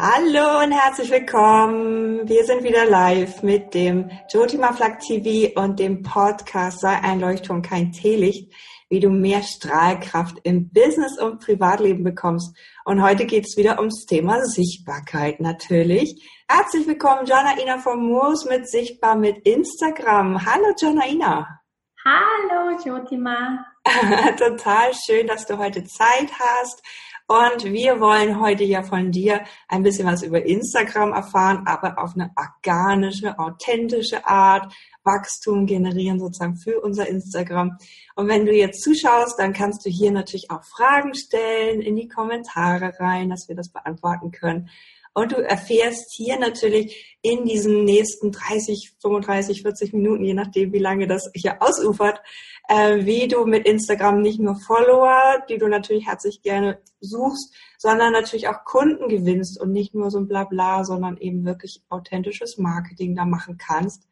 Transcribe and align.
Hallo 0.00 0.62
und 0.62 0.70
herzlich 0.70 1.10
willkommen. 1.10 2.28
Wir 2.28 2.44
sind 2.44 2.62
wieder 2.62 2.84
live 2.84 3.42
mit 3.42 3.74
dem 3.74 4.08
Jotima 4.32 4.72
Flag 4.72 5.00
TV 5.00 5.60
und 5.60 5.80
dem 5.80 6.04
Podcast 6.04 6.78
Sei 6.78 7.00
ein 7.02 7.18
Leuchtturm, 7.18 7.62
kein 7.62 7.90
Teelicht, 7.90 8.54
wie 8.88 9.00
du 9.00 9.10
mehr 9.10 9.42
Strahlkraft 9.42 10.36
im 10.44 10.70
Business 10.70 11.18
und 11.18 11.40
Privatleben 11.40 12.04
bekommst. 12.04 12.56
Und 12.84 13.02
heute 13.02 13.26
geht 13.26 13.46
es 13.48 13.56
wieder 13.56 13.80
ums 13.80 14.06
Thema 14.06 14.44
Sichtbarkeit 14.44 15.40
natürlich. 15.40 16.24
Herzlich 16.48 16.86
willkommen, 16.86 17.26
Janaina 17.26 17.78
von 17.78 17.98
Moos 17.98 18.44
mit 18.44 18.70
Sichtbar 18.70 19.16
mit 19.16 19.38
Instagram. 19.38 20.46
Hallo 20.46 20.74
Janaina. 20.80 21.58
Hallo 22.04 22.78
Jotima. 22.84 23.66
Total 24.38 24.92
schön, 24.94 25.26
dass 25.26 25.44
du 25.44 25.58
heute 25.58 25.82
Zeit 25.82 26.30
hast. 26.38 26.84
Und 27.30 27.62
wir 27.62 28.00
wollen 28.00 28.40
heute 28.40 28.64
ja 28.64 28.82
von 28.82 29.12
dir 29.12 29.44
ein 29.68 29.82
bisschen 29.82 30.06
was 30.06 30.22
über 30.22 30.42
Instagram 30.46 31.12
erfahren, 31.12 31.64
aber 31.66 32.02
auf 32.02 32.14
eine 32.14 32.30
organische, 32.34 33.38
authentische 33.38 34.26
Art, 34.26 34.72
Wachstum 35.04 35.66
generieren 35.66 36.18
sozusagen 36.18 36.56
für 36.56 36.80
unser 36.80 37.06
Instagram. 37.06 37.76
Und 38.14 38.28
wenn 38.28 38.46
du 38.46 38.52
jetzt 38.54 38.82
zuschaust, 38.82 39.38
dann 39.38 39.52
kannst 39.52 39.84
du 39.84 39.90
hier 39.90 40.10
natürlich 40.10 40.50
auch 40.50 40.64
Fragen 40.64 41.14
stellen 41.14 41.82
in 41.82 41.96
die 41.96 42.08
Kommentare 42.08 42.98
rein, 42.98 43.28
dass 43.28 43.46
wir 43.46 43.54
das 43.54 43.68
beantworten 43.68 44.30
können. 44.30 44.70
Und 45.18 45.32
du 45.32 45.42
erfährst 45.42 46.14
hier 46.14 46.38
natürlich 46.38 47.18
in 47.22 47.44
diesen 47.44 47.82
nächsten 47.82 48.30
30, 48.30 48.92
35, 49.02 49.62
40 49.62 49.92
Minuten, 49.92 50.22
je 50.22 50.34
nachdem, 50.34 50.72
wie 50.72 50.78
lange 50.78 51.08
das 51.08 51.28
hier 51.34 51.60
ausufert, 51.60 52.20
äh, 52.68 53.04
wie 53.04 53.26
du 53.26 53.44
mit 53.44 53.66
Instagram 53.66 54.20
nicht 54.20 54.38
nur 54.38 54.54
Follower, 54.64 55.42
die 55.48 55.58
du 55.58 55.66
natürlich 55.66 56.06
herzlich 56.06 56.42
gerne 56.42 56.78
suchst, 57.00 57.52
sondern 57.78 58.12
natürlich 58.12 58.46
auch 58.46 58.64
Kunden 58.64 59.08
gewinnst 59.08 59.60
und 59.60 59.72
nicht 59.72 59.92
nur 59.92 60.12
so 60.12 60.18
ein 60.18 60.28
Blabla, 60.28 60.84
sondern 60.84 61.16
eben 61.16 61.44
wirklich 61.44 61.82
authentisches 61.88 62.56
Marketing 62.56 63.16
da 63.16 63.24
machen 63.24 63.58
kannst. 63.58 64.06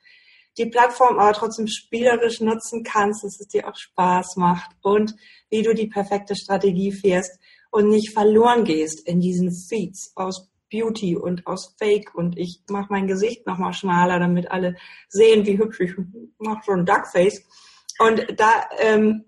Die 0.59 0.67
Plattform 0.67 1.21
aber 1.21 1.35
trotzdem 1.35 1.69
spielerisch 1.69 2.41
nutzen 2.41 2.83
kannst, 2.83 3.23
dass 3.23 3.39
es 3.39 3.47
dir 3.47 3.69
auch 3.69 3.77
Spaß 3.77 4.35
macht 4.39 4.73
und 4.83 5.15
wie 5.51 5.63
du 5.63 5.73
die 5.73 5.87
perfekte 5.87 6.35
Strategie 6.35 6.91
fährst 6.91 7.39
und 7.71 7.91
nicht 7.91 8.13
verloren 8.13 8.65
gehst 8.65 9.07
in 9.07 9.21
diesen 9.21 9.53
Feeds 9.53 10.11
aus 10.17 10.49
Beauty 10.71 11.17
und 11.17 11.47
aus 11.47 11.75
Fake 11.79 12.15
und 12.15 12.39
ich 12.39 12.63
mache 12.69 12.89
mein 12.91 13.07
Gesicht 13.07 13.47
nochmal 13.47 13.73
schmaler, 13.73 14.19
damit 14.19 14.51
alle 14.51 14.77
sehen, 15.09 15.47
wie 15.47 15.59
hübsch 15.59 15.81
ich 15.81 15.95
mache 16.39 16.73
ein 16.73 16.87
Duckface. 16.87 17.43
Und 17.99 18.27
da 18.37 18.51
ähm, 18.79 19.25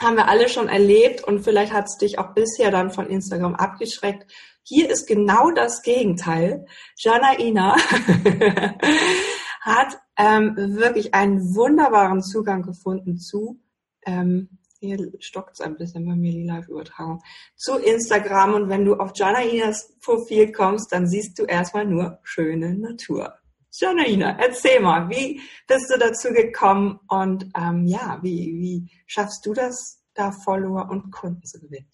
haben 0.00 0.16
wir 0.16 0.28
alle 0.28 0.48
schon 0.48 0.68
erlebt 0.68 1.24
und 1.24 1.42
vielleicht 1.42 1.72
hat 1.72 1.86
es 1.86 1.96
dich 1.96 2.18
auch 2.18 2.34
bisher 2.34 2.70
dann 2.70 2.90
von 2.90 3.08
Instagram 3.08 3.54
abgeschreckt. 3.54 4.30
Hier 4.62 4.90
ist 4.90 5.06
genau 5.06 5.50
das 5.50 5.82
Gegenteil. 5.82 6.66
Janaina 6.96 7.76
hat 9.60 9.98
ähm, 10.16 10.54
wirklich 10.56 11.14
einen 11.14 11.54
wunderbaren 11.54 12.22
Zugang 12.22 12.62
gefunden 12.62 13.18
zu 13.18 13.60
ähm, 14.04 14.58
hier 14.80 15.12
stockt 15.20 15.54
es 15.54 15.60
ein 15.60 15.76
bisschen 15.76 16.06
bei 16.06 16.14
mir 16.14 16.32
die 16.32 16.44
Live-Übertragung, 16.44 17.22
zu 17.54 17.78
Instagram. 17.78 18.54
Und 18.54 18.68
wenn 18.68 18.84
du 18.84 18.94
auf 18.94 19.12
Janainas 19.14 19.94
Profil 20.00 20.52
kommst, 20.52 20.92
dann 20.92 21.06
siehst 21.06 21.38
du 21.38 21.44
erstmal 21.44 21.84
nur 21.84 22.18
schöne 22.22 22.74
Natur. 22.74 23.34
Janaina, 23.72 24.38
erzähl 24.40 24.80
mal, 24.80 25.08
wie 25.10 25.40
bist 25.66 25.90
du 25.90 25.98
dazu 25.98 26.32
gekommen 26.32 26.98
und 27.08 27.50
ähm, 27.56 27.86
ja, 27.86 28.18
wie, 28.22 28.54
wie 28.58 28.90
schaffst 29.06 29.44
du 29.44 29.52
das, 29.52 30.02
da 30.14 30.32
Follower 30.32 30.88
und 30.90 31.10
Kunden 31.10 31.44
zu 31.44 31.60
gewinnen? 31.60 31.90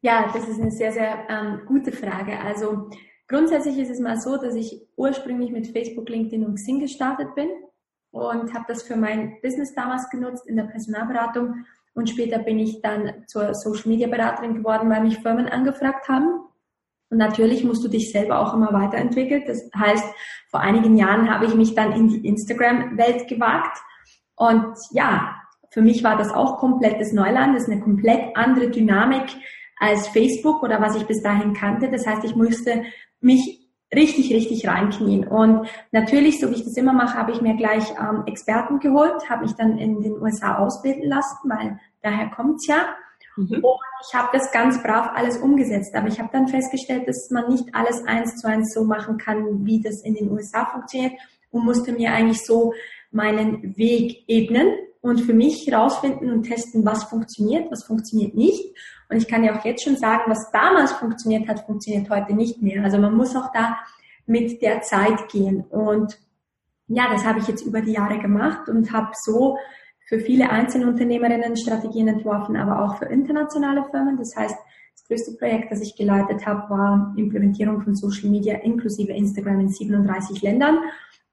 Ja, 0.00 0.30
das 0.32 0.48
ist 0.48 0.60
eine 0.60 0.72
sehr, 0.72 0.92
sehr 0.92 1.26
ähm, 1.28 1.62
gute 1.66 1.92
Frage. 1.92 2.38
Also 2.40 2.90
grundsätzlich 3.28 3.78
ist 3.78 3.90
es 3.90 4.00
mal 4.00 4.20
so, 4.20 4.36
dass 4.36 4.54
ich 4.54 4.82
ursprünglich 4.96 5.50
mit 5.50 5.68
Facebook, 5.68 6.08
LinkedIn 6.08 6.44
und 6.44 6.56
Xing 6.56 6.80
gestartet 6.80 7.34
bin 7.36 7.48
und 8.14 8.54
habe 8.54 8.64
das 8.68 8.82
für 8.84 8.96
mein 8.96 9.36
Business 9.42 9.74
damals 9.74 10.08
genutzt 10.08 10.46
in 10.46 10.56
der 10.56 10.64
Personalberatung 10.64 11.64
und 11.94 12.10
später 12.10 12.38
bin 12.38 12.58
ich 12.58 12.80
dann 12.82 13.24
zur 13.26 13.54
Social 13.54 13.88
Media 13.88 14.08
Beraterin 14.08 14.54
geworden, 14.54 14.90
weil 14.90 15.02
mich 15.02 15.18
Firmen 15.18 15.48
angefragt 15.48 16.08
haben. 16.08 16.40
Und 17.08 17.18
natürlich 17.18 17.62
musst 17.62 17.84
du 17.84 17.88
dich 17.88 18.10
selber 18.10 18.40
auch 18.40 18.54
immer 18.54 18.72
weiterentwickeln. 18.72 19.44
Das 19.46 19.70
heißt, 19.76 20.04
vor 20.50 20.60
einigen 20.60 20.96
Jahren 20.96 21.32
habe 21.32 21.46
ich 21.46 21.54
mich 21.54 21.74
dann 21.74 21.92
in 21.92 22.08
die 22.08 22.26
Instagram-Welt 22.26 23.28
gewagt. 23.28 23.78
Und 24.34 24.74
ja, 24.90 25.36
für 25.70 25.82
mich 25.82 26.02
war 26.02 26.16
das 26.16 26.32
auch 26.32 26.58
komplettes 26.58 27.12
Neuland. 27.12 27.54
Das 27.54 27.64
ist 27.64 27.70
eine 27.70 27.80
komplett 27.80 28.36
andere 28.36 28.70
Dynamik 28.70 29.28
als 29.78 30.08
Facebook 30.08 30.62
oder 30.64 30.80
was 30.80 30.96
ich 30.96 31.06
bis 31.06 31.22
dahin 31.22 31.54
kannte. 31.54 31.88
Das 31.90 32.06
heißt, 32.06 32.24
ich 32.24 32.34
musste 32.34 32.82
mich 33.20 33.63
richtig, 33.94 34.32
richtig 34.32 34.66
reinknien. 34.66 35.26
Und 35.26 35.68
natürlich, 35.92 36.40
so 36.40 36.50
wie 36.50 36.54
ich 36.54 36.64
das 36.64 36.76
immer 36.76 36.92
mache, 36.92 37.18
habe 37.18 37.32
ich 37.32 37.40
mir 37.40 37.56
gleich 37.56 37.90
ähm, 37.92 38.24
Experten 38.26 38.80
geholt, 38.80 39.28
habe 39.28 39.42
mich 39.42 39.54
dann 39.54 39.78
in 39.78 40.02
den 40.02 40.20
USA 40.20 40.58
ausbilden 40.58 41.08
lassen, 41.08 41.48
weil 41.48 41.78
daher 42.02 42.30
kommt's 42.30 42.66
ja. 42.66 42.94
Mhm. 43.36 43.62
Und 43.62 43.80
ich 44.06 44.14
habe 44.14 44.28
das 44.32 44.52
ganz 44.52 44.82
brav 44.82 45.10
alles 45.14 45.38
umgesetzt. 45.38 45.94
Aber 45.94 46.08
ich 46.08 46.18
habe 46.18 46.30
dann 46.32 46.48
festgestellt, 46.48 47.08
dass 47.08 47.30
man 47.30 47.48
nicht 47.48 47.74
alles 47.74 48.04
eins 48.06 48.36
zu 48.36 48.48
eins 48.48 48.74
so 48.74 48.84
machen 48.84 49.18
kann, 49.18 49.64
wie 49.64 49.80
das 49.80 50.02
in 50.02 50.14
den 50.14 50.30
USA 50.30 50.66
funktioniert 50.66 51.12
und 51.50 51.64
musste 51.64 51.92
mir 51.92 52.12
eigentlich 52.12 52.44
so 52.44 52.74
meinen 53.10 53.76
Weg 53.76 54.24
ebnen 54.28 54.74
und 55.00 55.20
für 55.20 55.34
mich 55.34 55.66
herausfinden 55.66 56.30
und 56.30 56.44
testen, 56.44 56.84
was 56.84 57.04
funktioniert, 57.04 57.70
was 57.70 57.84
funktioniert 57.84 58.34
nicht. 58.34 58.74
Und 59.08 59.16
ich 59.16 59.28
kann 59.28 59.44
ja 59.44 59.58
auch 59.58 59.64
jetzt 59.64 59.84
schon 59.84 59.96
sagen, 59.96 60.22
was 60.26 60.50
damals 60.50 60.92
funktioniert 60.92 61.48
hat, 61.48 61.66
funktioniert 61.66 62.10
heute 62.10 62.34
nicht 62.34 62.62
mehr. 62.62 62.82
Also 62.84 62.98
man 62.98 63.14
muss 63.14 63.36
auch 63.36 63.52
da 63.52 63.78
mit 64.26 64.62
der 64.62 64.82
Zeit 64.82 65.28
gehen. 65.28 65.62
Und 65.62 66.18
ja, 66.88 67.10
das 67.12 67.24
habe 67.24 67.38
ich 67.38 67.48
jetzt 67.48 67.62
über 67.62 67.80
die 67.80 67.92
Jahre 67.92 68.18
gemacht 68.18 68.68
und 68.68 68.92
habe 68.92 69.10
so 69.14 69.58
für 70.06 70.20
viele 70.20 70.50
Einzelunternehmerinnen 70.50 71.56
Strategien 71.56 72.08
entworfen, 72.08 72.56
aber 72.56 72.84
auch 72.84 72.98
für 72.98 73.06
internationale 73.06 73.84
Firmen. 73.90 74.16
Das 74.16 74.36
heißt, 74.36 74.56
das 74.92 75.04
größte 75.08 75.32
Projekt, 75.38 75.72
das 75.72 75.80
ich 75.80 75.96
geleitet 75.96 76.46
habe, 76.46 76.68
war 76.70 77.14
Implementierung 77.16 77.82
von 77.82 77.94
Social 77.94 78.30
Media 78.30 78.56
inklusive 78.58 79.12
Instagram 79.12 79.60
in 79.60 79.68
37 79.68 80.42
Ländern. 80.42 80.78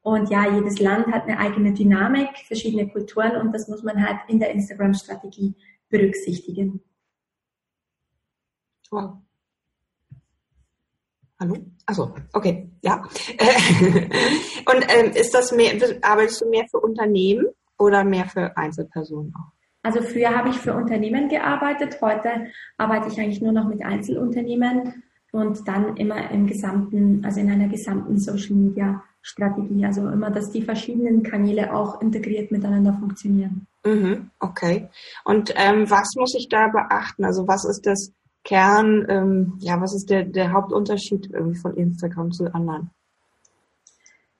Und 0.03 0.29
ja, 0.29 0.51
jedes 0.51 0.79
Land 0.79 1.07
hat 1.07 1.27
eine 1.27 1.37
eigene 1.37 1.73
Dynamik, 1.73 2.29
verschiedene 2.47 2.87
Kulturen 2.89 3.35
und 3.35 3.53
das 3.53 3.67
muss 3.67 3.83
man 3.83 4.03
halt 4.03 4.17
in 4.27 4.39
der 4.39 4.51
Instagram-Strategie 4.51 5.53
berücksichtigen. 5.89 6.81
Wow. 8.91 9.13
Hallo? 11.39 11.55
Achso, 11.85 12.13
okay, 12.33 12.69
ja. 12.81 13.01
Und 14.65 14.85
ähm, 14.89 15.11
ist 15.15 15.33
das 15.33 15.53
mehr, 15.53 15.71
arbeitest 16.01 16.41
du 16.41 16.49
mehr 16.49 16.65
für 16.69 16.79
Unternehmen 16.79 17.47
oder 17.79 18.03
mehr 18.03 18.25
für 18.25 18.55
Einzelpersonen 18.57 19.33
auch? 19.33 19.53
Also 19.81 20.01
früher 20.01 20.35
habe 20.35 20.49
ich 20.49 20.57
für 20.57 20.75
Unternehmen 20.75 21.29
gearbeitet, 21.29 21.99
heute 22.01 22.47
arbeite 22.77 23.07
ich 23.07 23.19
eigentlich 23.19 23.41
nur 23.41 23.53
noch 23.53 23.67
mit 23.67 23.83
Einzelunternehmen 23.83 25.03
und 25.31 25.67
dann 25.67 25.95
immer 25.95 26.29
im 26.29 26.45
gesamten, 26.45 27.23
also 27.23 27.39
in 27.39 27.49
einer 27.49 27.69
gesamten 27.69 28.19
Social 28.19 28.55
Media 28.55 29.01
Strategie. 29.21 29.85
Also 29.85 30.07
immer, 30.09 30.31
dass 30.31 30.51
die 30.51 30.61
verschiedenen 30.63 31.23
Kanäle 31.23 31.73
auch 31.73 32.01
integriert 32.01 32.51
miteinander 32.51 32.93
funktionieren. 32.99 33.67
Mhm, 33.85 34.31
okay. 34.39 34.89
Und 35.23 35.53
ähm, 35.55 35.89
was 35.89 36.13
muss 36.15 36.35
ich 36.35 36.49
da 36.49 36.67
beachten? 36.67 37.23
Also 37.23 37.47
was 37.47 37.65
ist 37.65 37.85
das 37.85 38.11
Kern, 38.43 39.05
ähm, 39.09 39.53
ja, 39.59 39.79
was 39.79 39.93
ist 39.93 40.09
der, 40.09 40.23
der 40.23 40.51
Hauptunterschied 40.51 41.29
irgendwie 41.31 41.59
von 41.59 41.75
Instagram 41.75 42.31
zu 42.31 42.53
anderen? 42.53 42.89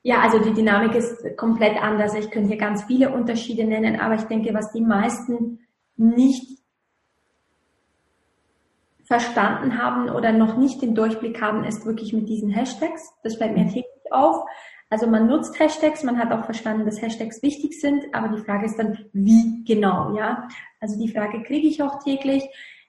Ja, 0.03 0.21
also 0.21 0.39
die 0.39 0.53
Dynamik 0.53 0.95
ist 0.95 1.37
komplett 1.37 1.81
anders. 1.81 2.15
Ich 2.15 2.31
könnte 2.31 2.49
hier 2.49 2.57
ganz 2.57 2.83
viele 2.85 3.13
Unterschiede 3.13 3.65
nennen, 3.65 3.99
aber 3.99 4.15
ich 4.15 4.23
denke, 4.23 4.53
was 4.53 4.71
die 4.71 4.81
meisten 4.81 5.59
nicht 5.95 6.59
verstanden 9.03 9.77
haben 9.77 10.09
oder 10.09 10.31
noch 10.31 10.57
nicht 10.57 10.81
den 10.81 10.95
Durchblick 10.95 11.41
haben, 11.41 11.65
ist 11.65 11.85
wirklich 11.85 12.13
mit 12.13 12.29
diesen 12.29 12.49
Hashtags. 12.49 13.13
Das 13.23 13.35
fällt 13.35 13.55
mir 13.55 13.65
täglich 13.65 13.85
auf. 14.09 14.45
Also 14.89 15.07
man 15.07 15.27
nutzt 15.27 15.59
Hashtags, 15.59 16.03
man 16.03 16.17
hat 16.17 16.31
auch 16.31 16.45
verstanden, 16.45 16.85
dass 16.85 17.01
Hashtags 17.01 17.43
wichtig 17.43 17.79
sind, 17.79 18.03
aber 18.13 18.35
die 18.35 18.41
Frage 18.41 18.65
ist 18.65 18.77
dann, 18.77 18.97
wie 19.13 19.63
genau, 19.65 20.15
ja? 20.17 20.47
Also 20.79 20.97
die 20.99 21.11
Frage 21.11 21.43
kriege 21.43 21.67
ich 21.67 21.83
auch 21.83 22.03
täglich. 22.03 22.43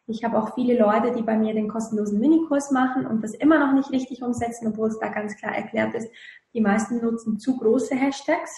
Ich 0.06 0.24
habe 0.24 0.36
auch 0.38 0.54
viele 0.54 0.78
Leute, 0.78 1.12
die 1.12 1.22
bei 1.22 1.36
mir 1.36 1.54
den 1.54 1.68
kostenlosen 1.68 2.18
Minikurs 2.18 2.70
machen 2.70 3.06
und 3.06 3.22
das 3.22 3.34
immer 3.34 3.58
noch 3.58 3.72
nicht 3.72 3.90
richtig 3.90 4.22
umsetzen, 4.22 4.68
obwohl 4.68 4.88
es 4.88 4.98
da 4.98 5.08
ganz 5.08 5.36
klar 5.36 5.54
erklärt 5.54 5.94
ist. 5.94 6.08
Die 6.54 6.60
meisten 6.60 7.00
nutzen 7.00 7.38
zu 7.38 7.56
große 7.56 7.94
Hashtags. 7.94 8.50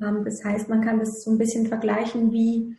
Ähm, 0.00 0.24
das 0.24 0.42
heißt, 0.44 0.68
man 0.68 0.80
kann 0.80 0.98
das 0.98 1.22
so 1.22 1.30
ein 1.30 1.38
bisschen 1.38 1.66
vergleichen 1.66 2.32
wie 2.32 2.76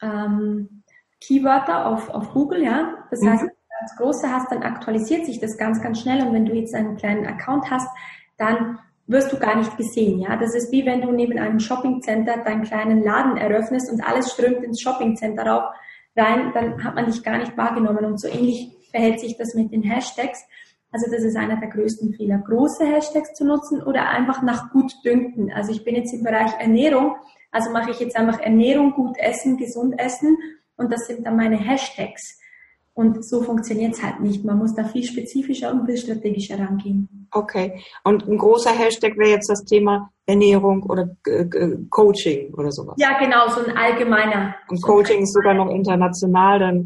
ähm, 0.00 0.82
Keywörter 1.20 1.86
auf, 1.86 2.08
auf 2.10 2.32
Google, 2.32 2.62
ja. 2.62 3.06
Das 3.10 3.20
mhm. 3.20 3.30
heißt, 3.30 3.42
wenn 3.42 3.48
du 3.48 3.78
ganz 3.80 3.96
große 3.96 4.32
hast, 4.32 4.52
dann 4.52 4.62
aktualisiert 4.62 5.26
sich 5.26 5.40
das 5.40 5.56
ganz, 5.56 5.82
ganz 5.82 6.00
schnell 6.00 6.26
und 6.26 6.32
wenn 6.32 6.46
du 6.46 6.54
jetzt 6.54 6.74
einen 6.74 6.96
kleinen 6.96 7.26
Account 7.26 7.70
hast, 7.70 7.88
dann 8.36 8.78
wirst 9.06 9.32
du 9.32 9.38
gar 9.38 9.56
nicht 9.56 9.76
gesehen, 9.76 10.20
ja. 10.20 10.36
Das 10.36 10.54
ist 10.54 10.70
wie 10.70 10.86
wenn 10.86 11.02
du 11.02 11.10
neben 11.10 11.38
einem 11.38 11.58
Shoppingcenter 11.58 12.38
deinen 12.44 12.62
kleinen 12.62 13.02
Laden 13.02 13.36
eröffnest 13.36 13.90
und 13.90 14.02
alles 14.06 14.32
strömt 14.32 14.62
ins 14.62 14.80
Shoppingcenter 14.80 15.44
rein, 16.16 16.52
dann 16.54 16.82
hat 16.84 16.94
man 16.94 17.06
dich 17.06 17.22
gar 17.22 17.38
nicht 17.38 17.56
wahrgenommen 17.56 18.04
und 18.04 18.20
so 18.20 18.28
ähnlich 18.28 18.76
verhält 18.90 19.20
sich 19.20 19.36
das 19.36 19.54
mit 19.54 19.72
den 19.72 19.82
Hashtags. 19.82 20.44
Also 20.90 21.10
das 21.10 21.22
ist 21.22 21.36
einer 21.36 21.58
der 21.58 21.70
größten 21.70 22.12
Fehler, 22.14 22.38
große 22.38 22.84
Hashtags 22.84 23.32
zu 23.32 23.46
nutzen 23.46 23.82
oder 23.82 24.10
einfach 24.10 24.42
nach 24.42 24.70
gut 24.72 24.92
dünken. 25.04 25.50
Also 25.52 25.72
ich 25.72 25.84
bin 25.84 25.94
jetzt 25.94 26.12
im 26.12 26.22
Bereich 26.22 26.52
Ernährung, 26.58 27.16
also 27.50 27.70
mache 27.70 27.90
ich 27.92 28.00
jetzt 28.00 28.16
einfach 28.16 28.40
Ernährung, 28.40 28.92
gut 28.92 29.16
essen, 29.18 29.56
gesund 29.56 29.98
essen 29.98 30.36
und 30.76 30.92
das 30.92 31.06
sind 31.06 31.24
dann 31.24 31.36
meine 31.36 31.56
Hashtags. 31.56 32.41
Und 32.94 33.24
so 33.24 33.42
funktioniert 33.42 33.94
es 33.94 34.02
halt 34.02 34.20
nicht. 34.20 34.44
Man 34.44 34.58
muss 34.58 34.74
da 34.74 34.84
viel 34.84 35.04
spezifischer 35.04 35.72
und 35.72 35.86
viel 35.86 35.96
strategischer 35.96 36.58
rangehen. 36.58 37.28
Okay. 37.30 37.82
Und 38.04 38.28
ein 38.28 38.36
großer 38.36 38.70
Hashtag 38.70 39.16
wäre 39.16 39.30
jetzt 39.30 39.48
das 39.48 39.64
Thema 39.64 40.10
Ernährung 40.26 40.82
oder 40.82 41.16
äh, 41.26 41.46
Coaching 41.88 42.52
oder 42.54 42.70
sowas. 42.70 42.96
Ja, 42.98 43.18
genau, 43.18 43.48
so 43.48 43.64
ein 43.64 43.76
allgemeiner. 43.76 44.54
Und 44.68 44.76
so 44.78 44.86
Coaching 44.86 45.22
ist 45.22 45.32
sogar 45.32 45.54
noch 45.54 45.70
international, 45.70 46.58
dann. 46.58 46.84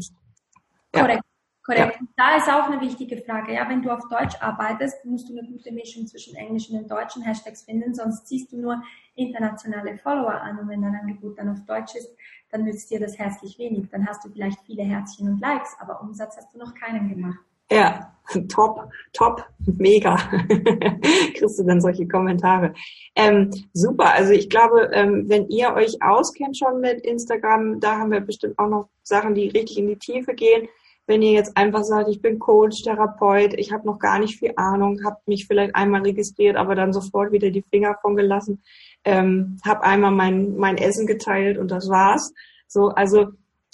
Ja. 0.95 1.01
Korrekt. 1.01 1.23
Korrekt. 1.67 1.97
Ja. 1.99 2.07
Da 2.15 2.37
ist 2.37 2.47
auch 2.47 2.71
eine 2.71 2.79
wichtige 2.79 3.17
Frage. 3.17 3.53
Ja, 3.53 3.67
wenn 3.67 3.81
du 3.81 3.89
auf 3.89 4.07
Deutsch 4.09 4.35
arbeitest, 4.39 5.03
musst 5.03 5.27
du 5.27 5.37
eine 5.37 5.45
gute 5.45 5.73
Mischung 5.73 6.07
zwischen 6.07 6.37
englischen 6.37 6.79
und 6.79 6.89
deutschen 6.89 7.23
Hashtags 7.23 7.63
finden, 7.63 7.93
sonst 7.93 8.25
ziehst 8.25 8.53
du 8.53 8.57
nur 8.57 8.81
internationale 9.15 9.97
Follower 9.97 10.41
an. 10.41 10.59
Und 10.59 10.69
wenn 10.69 10.81
dein 10.81 10.95
Angebot 10.95 11.37
dann 11.37 11.49
auf 11.49 11.65
Deutsch 11.67 11.95
ist, 11.95 12.15
dann 12.51 12.63
nützt 12.63 12.89
dir 12.89 12.99
das 12.99 13.17
herzlich 13.17 13.57
wenig. 13.59 13.89
Dann 13.89 14.07
hast 14.07 14.23
du 14.23 14.29
vielleicht 14.29 14.59
viele 14.65 14.83
Herzchen 14.83 15.29
und 15.29 15.39
Likes, 15.39 15.75
aber 15.79 16.01
Umsatz 16.01 16.37
hast 16.37 16.53
du 16.53 16.59
noch 16.59 16.73
keinen 16.73 17.09
gemacht. 17.09 17.39
Ja, 17.69 18.13
top, 18.49 18.89
top, 19.13 19.43
mega. 19.65 20.15
Kriegst 21.35 21.59
du 21.59 21.63
dann 21.63 21.81
solche 21.81 22.07
Kommentare. 22.07 22.73
Ähm, 23.15 23.51
super, 23.73 24.13
also 24.13 24.31
ich 24.31 24.49
glaube, 24.49 24.89
ähm, 24.93 25.25
wenn 25.27 25.49
ihr 25.49 25.73
euch 25.73 26.01
auskennt 26.01 26.57
schon 26.57 26.79
mit 26.79 27.01
Instagram, 27.01 27.79
da 27.79 27.97
haben 27.97 28.11
wir 28.11 28.21
bestimmt 28.21 28.57
auch 28.57 28.69
noch 28.69 28.89
Sachen, 29.03 29.35
die 29.35 29.49
richtig 29.49 29.77
in 29.77 29.87
die 29.87 29.99
Tiefe 29.99 30.33
gehen. 30.33 30.67
Wenn 31.07 31.21
ihr 31.21 31.31
jetzt 31.31 31.55
einfach 31.55 31.83
sagt, 31.83 32.09
ich 32.09 32.21
bin 32.21 32.37
Coach, 32.37 32.83
Therapeut, 32.83 33.53
ich 33.53 33.71
habe 33.71 33.87
noch 33.87 33.97
gar 33.97 34.19
nicht 34.19 34.37
viel 34.37 34.53
Ahnung, 34.57 35.03
habe 35.05 35.17
mich 35.25 35.47
vielleicht 35.47 35.73
einmal 35.73 36.01
registriert, 36.01 36.57
aber 36.57 36.75
dann 36.75 36.93
sofort 36.93 37.31
wieder 37.31 37.49
die 37.49 37.63
Finger 37.63 37.97
von 38.01 38.15
gelassen, 38.15 38.61
ähm, 39.05 39.57
habe 39.65 39.83
einmal 39.83 40.11
mein, 40.11 40.57
mein 40.57 40.77
Essen 40.77 41.07
geteilt 41.07 41.57
und 41.57 41.71
das 41.71 41.89
war's. 41.89 42.33
So, 42.67 42.89
also 42.89 43.27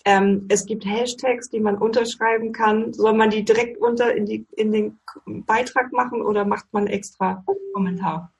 ähm, 0.05 0.45
es 0.49 0.65
gibt 0.65 0.85
Hashtags, 0.85 1.49
die 1.49 1.59
man 1.59 1.77
unterschreiben 1.77 2.51
kann. 2.51 2.93
Soll 2.93 3.13
man 3.13 3.29
die 3.29 3.43
direkt 3.43 3.77
unter 3.77 4.13
in, 4.13 4.25
die, 4.25 4.45
in 4.51 4.71
den 4.71 4.99
Beitrag 5.25 5.91
machen 5.91 6.21
oder 6.21 6.45
macht 6.45 6.71
man 6.71 6.87
extra 6.87 7.43
Kommentar? 7.73 8.31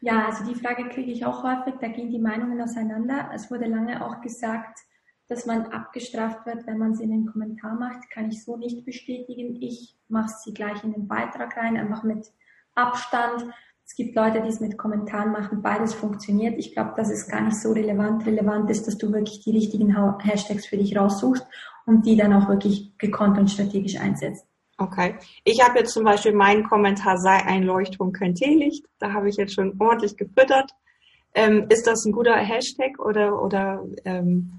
Ja, 0.00 0.26
also 0.26 0.44
die 0.44 0.58
Frage 0.58 0.88
kriege 0.88 1.12
ich 1.12 1.24
auch 1.24 1.44
häufig. 1.44 1.74
Da 1.80 1.88
gehen 1.88 2.10
die 2.10 2.18
Meinungen 2.18 2.60
auseinander. 2.60 3.30
Es 3.34 3.50
wurde 3.50 3.66
lange 3.66 4.04
auch 4.04 4.20
gesagt, 4.20 4.80
dass 5.32 5.46
man 5.46 5.66
abgestraft 5.66 6.44
wird, 6.44 6.66
wenn 6.66 6.78
man 6.78 6.94
sie 6.94 7.04
in 7.04 7.10
den 7.10 7.26
Kommentar 7.26 7.74
macht. 7.74 8.10
Kann 8.10 8.30
ich 8.30 8.44
so 8.44 8.56
nicht 8.56 8.84
bestätigen. 8.84 9.60
Ich 9.62 9.96
mache 10.08 10.32
sie 10.44 10.52
gleich 10.52 10.84
in 10.84 10.92
den 10.92 11.08
Beitrag 11.08 11.56
rein, 11.56 11.78
einfach 11.78 12.02
mit 12.02 12.30
Abstand. 12.74 13.46
Es 13.84 13.96
gibt 13.96 14.14
Leute, 14.14 14.42
die 14.42 14.48
es 14.48 14.60
mit 14.60 14.76
Kommentaren 14.76 15.32
machen. 15.32 15.62
Beides 15.62 15.94
funktioniert. 15.94 16.58
Ich 16.58 16.74
glaube, 16.74 16.92
dass 16.96 17.10
es 17.10 17.28
gar 17.28 17.40
nicht 17.40 17.60
so 17.60 17.72
relevant. 17.72 18.26
Relevant 18.26 18.70
ist, 18.70 18.86
dass 18.86 18.98
du 18.98 19.12
wirklich 19.12 19.40
die 19.42 19.50
richtigen 19.50 19.96
Hashtags 20.20 20.66
für 20.66 20.76
dich 20.76 20.96
raussuchst 20.96 21.46
und 21.86 22.06
die 22.06 22.16
dann 22.16 22.32
auch 22.32 22.48
wirklich 22.48 22.96
gekonnt 22.98 23.38
und 23.38 23.50
strategisch 23.50 23.98
einsetzt. 23.98 24.46
Okay. 24.78 25.16
Ich 25.44 25.62
habe 25.62 25.78
jetzt 25.78 25.92
zum 25.92 26.04
Beispiel 26.04 26.32
meinen 26.32 26.64
Kommentar 26.64 27.18
sei 27.18 27.44
ein 27.44 27.62
Leuchtturm 27.62 28.12
kein 28.12 28.34
Teelicht. 28.34 28.84
Da 28.98 29.12
habe 29.12 29.28
ich 29.28 29.36
jetzt 29.36 29.54
schon 29.54 29.76
ordentlich 29.78 30.16
gefüttert. 30.16 30.72
Ähm, 31.34 31.66
ist 31.70 31.86
das 31.86 32.04
ein 32.04 32.12
guter 32.12 32.36
Hashtag 32.36 32.98
oder 32.98 33.42
oder 33.42 33.82
ähm, 34.04 34.52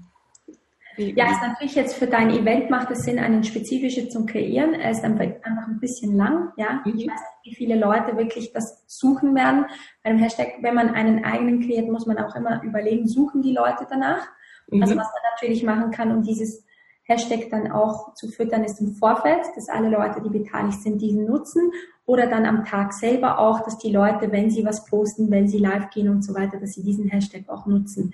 ja, 0.96 1.30
ist 1.30 1.42
natürlich 1.42 1.74
jetzt 1.74 1.96
für 1.96 2.06
dein 2.06 2.30
Event 2.30 2.70
macht 2.70 2.90
es 2.90 3.00
Sinn, 3.00 3.18
einen 3.18 3.44
spezifischen 3.44 4.10
zu 4.10 4.26
kreieren. 4.26 4.74
Er 4.74 4.90
ist 4.90 5.02
einfach, 5.02 5.24
ein 5.24 5.80
bisschen 5.80 6.16
lang, 6.16 6.52
ja. 6.56 6.82
Mhm. 6.84 6.98
Ich 6.98 7.06
weiß 7.06 7.20
nicht, 7.20 7.44
wie 7.44 7.54
viele 7.54 7.76
Leute 7.78 8.16
wirklich 8.16 8.52
das 8.52 8.84
suchen 8.86 9.34
werden. 9.34 9.66
Bei 10.02 10.10
einem 10.10 10.18
Hashtag, 10.18 10.54
wenn 10.60 10.74
man 10.74 10.90
einen 10.90 11.24
eigenen 11.24 11.60
kreiert, 11.60 11.88
muss 11.88 12.06
man 12.06 12.18
auch 12.18 12.34
immer 12.36 12.62
überlegen, 12.62 13.08
suchen 13.08 13.42
die 13.42 13.52
Leute 13.52 13.86
danach. 13.88 14.26
Mhm. 14.68 14.82
Also 14.82 14.96
was 14.96 15.06
man 15.06 15.32
natürlich 15.32 15.62
machen 15.62 15.90
kann, 15.90 16.12
um 16.12 16.22
dieses 16.22 16.64
Hashtag 17.04 17.50
dann 17.50 17.70
auch 17.70 18.14
zu 18.14 18.28
füttern, 18.28 18.64
ist 18.64 18.80
im 18.80 18.94
Vorfeld, 18.94 19.44
dass 19.56 19.68
alle 19.68 19.90
Leute, 19.90 20.22
die 20.22 20.30
beteiligt 20.30 20.82
sind, 20.82 21.02
diesen 21.02 21.26
nutzen. 21.26 21.70
Oder 22.06 22.26
dann 22.26 22.46
am 22.46 22.64
Tag 22.64 22.92
selber 22.92 23.38
auch, 23.38 23.60
dass 23.60 23.78
die 23.78 23.90
Leute, 23.90 24.30
wenn 24.30 24.50
sie 24.50 24.64
was 24.64 24.84
posten, 24.84 25.30
wenn 25.30 25.48
sie 25.48 25.58
live 25.58 25.90
gehen 25.90 26.08
und 26.08 26.22
so 26.22 26.34
weiter, 26.34 26.58
dass 26.58 26.72
sie 26.72 26.82
diesen 26.82 27.08
Hashtag 27.08 27.48
auch 27.48 27.66
nutzen. 27.66 28.12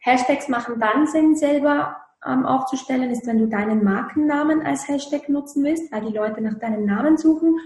Hashtags 0.00 0.48
machen 0.48 0.80
dann 0.80 1.06
Sinn 1.06 1.36
selber, 1.36 1.96
ähm, 2.26 2.44
aufzustellen, 2.46 3.10
ist, 3.10 3.26
wenn 3.26 3.38
du 3.38 3.46
deinen 3.46 3.84
Markennamen 3.84 4.62
als 4.62 4.88
Hashtag 4.88 5.28
nutzen 5.28 5.64
willst, 5.64 5.92
weil 5.92 6.02
die 6.02 6.16
Leute 6.16 6.40
nach 6.40 6.58
deinem 6.58 6.84
Namen 6.84 7.16
suchen 7.16 7.58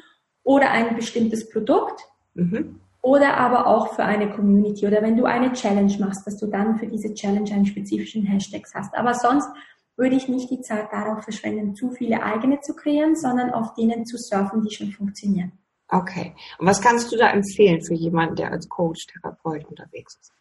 oder 0.42 0.70
ein 0.70 0.94
bestimmtes 0.96 1.48
Produkt 1.48 2.02
mhm. 2.34 2.80
oder 3.00 3.36
aber 3.36 3.66
auch 3.66 3.94
für 3.94 4.04
eine 4.04 4.30
Community 4.30 4.86
oder 4.86 5.02
wenn 5.02 5.16
du 5.16 5.24
eine 5.24 5.52
Challenge 5.52 5.96
machst, 5.98 6.26
dass 6.26 6.38
du 6.38 6.46
dann 6.46 6.78
für 6.78 6.86
diese 6.86 7.14
Challenge 7.14 7.50
einen 7.52 7.66
spezifischen 7.66 8.24
Hashtag 8.24 8.64
hast. 8.74 8.94
Aber 8.94 9.14
sonst 9.14 9.48
würde 9.96 10.16
ich 10.16 10.28
nicht 10.28 10.50
die 10.50 10.60
Zeit 10.60 10.92
darauf 10.92 11.22
verschwenden, 11.24 11.74
zu 11.74 11.90
viele 11.90 12.22
eigene 12.22 12.60
zu 12.60 12.74
kreieren, 12.74 13.14
sondern 13.14 13.50
auf 13.50 13.74
denen 13.74 14.06
zu 14.06 14.16
surfen, 14.16 14.62
die 14.62 14.74
schon 14.74 14.90
funktionieren. 14.90 15.52
Okay. 15.88 16.34
Und 16.58 16.66
was 16.66 16.80
kannst 16.80 17.12
du 17.12 17.16
da 17.16 17.30
empfehlen 17.30 17.82
für 17.82 17.94
jemanden, 17.94 18.36
der 18.36 18.50
als 18.50 18.68
Coach, 18.68 19.06
Therapeut 19.08 19.66
unterwegs 19.66 20.16
ist? 20.20 20.32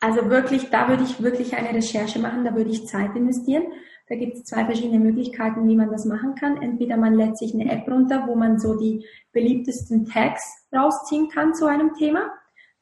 Also 0.00 0.30
wirklich, 0.30 0.70
da 0.70 0.88
würde 0.88 1.02
ich 1.02 1.22
wirklich 1.22 1.56
eine 1.56 1.74
Recherche 1.74 2.18
machen, 2.18 2.44
da 2.44 2.54
würde 2.54 2.70
ich 2.70 2.86
Zeit 2.86 3.16
investieren. 3.16 3.64
Da 4.08 4.14
gibt 4.14 4.36
es 4.36 4.44
zwei 4.44 4.64
verschiedene 4.64 5.00
Möglichkeiten, 5.00 5.68
wie 5.68 5.76
man 5.76 5.90
das 5.90 6.06
machen 6.06 6.34
kann. 6.34 6.62
Entweder 6.62 6.96
man 6.96 7.14
lädt 7.14 7.36
sich 7.36 7.52
eine 7.52 7.70
App 7.70 7.86
runter, 7.88 8.24
wo 8.26 8.34
man 8.34 8.58
so 8.58 8.78
die 8.78 9.04
beliebtesten 9.32 10.06
Tags 10.06 10.42
rausziehen 10.74 11.28
kann 11.28 11.54
zu 11.54 11.66
einem 11.66 11.94
Thema. 11.94 12.30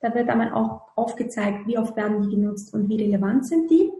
Da 0.00 0.14
wird 0.14 0.28
einmal 0.28 0.52
auch 0.52 0.82
aufgezeigt, 0.94 1.66
wie 1.66 1.78
oft 1.78 1.96
werden 1.96 2.22
die 2.22 2.36
genutzt 2.36 2.72
und 2.74 2.88
wie 2.88 3.02
relevant 3.02 3.46
sind 3.46 3.70
die. 3.70 3.90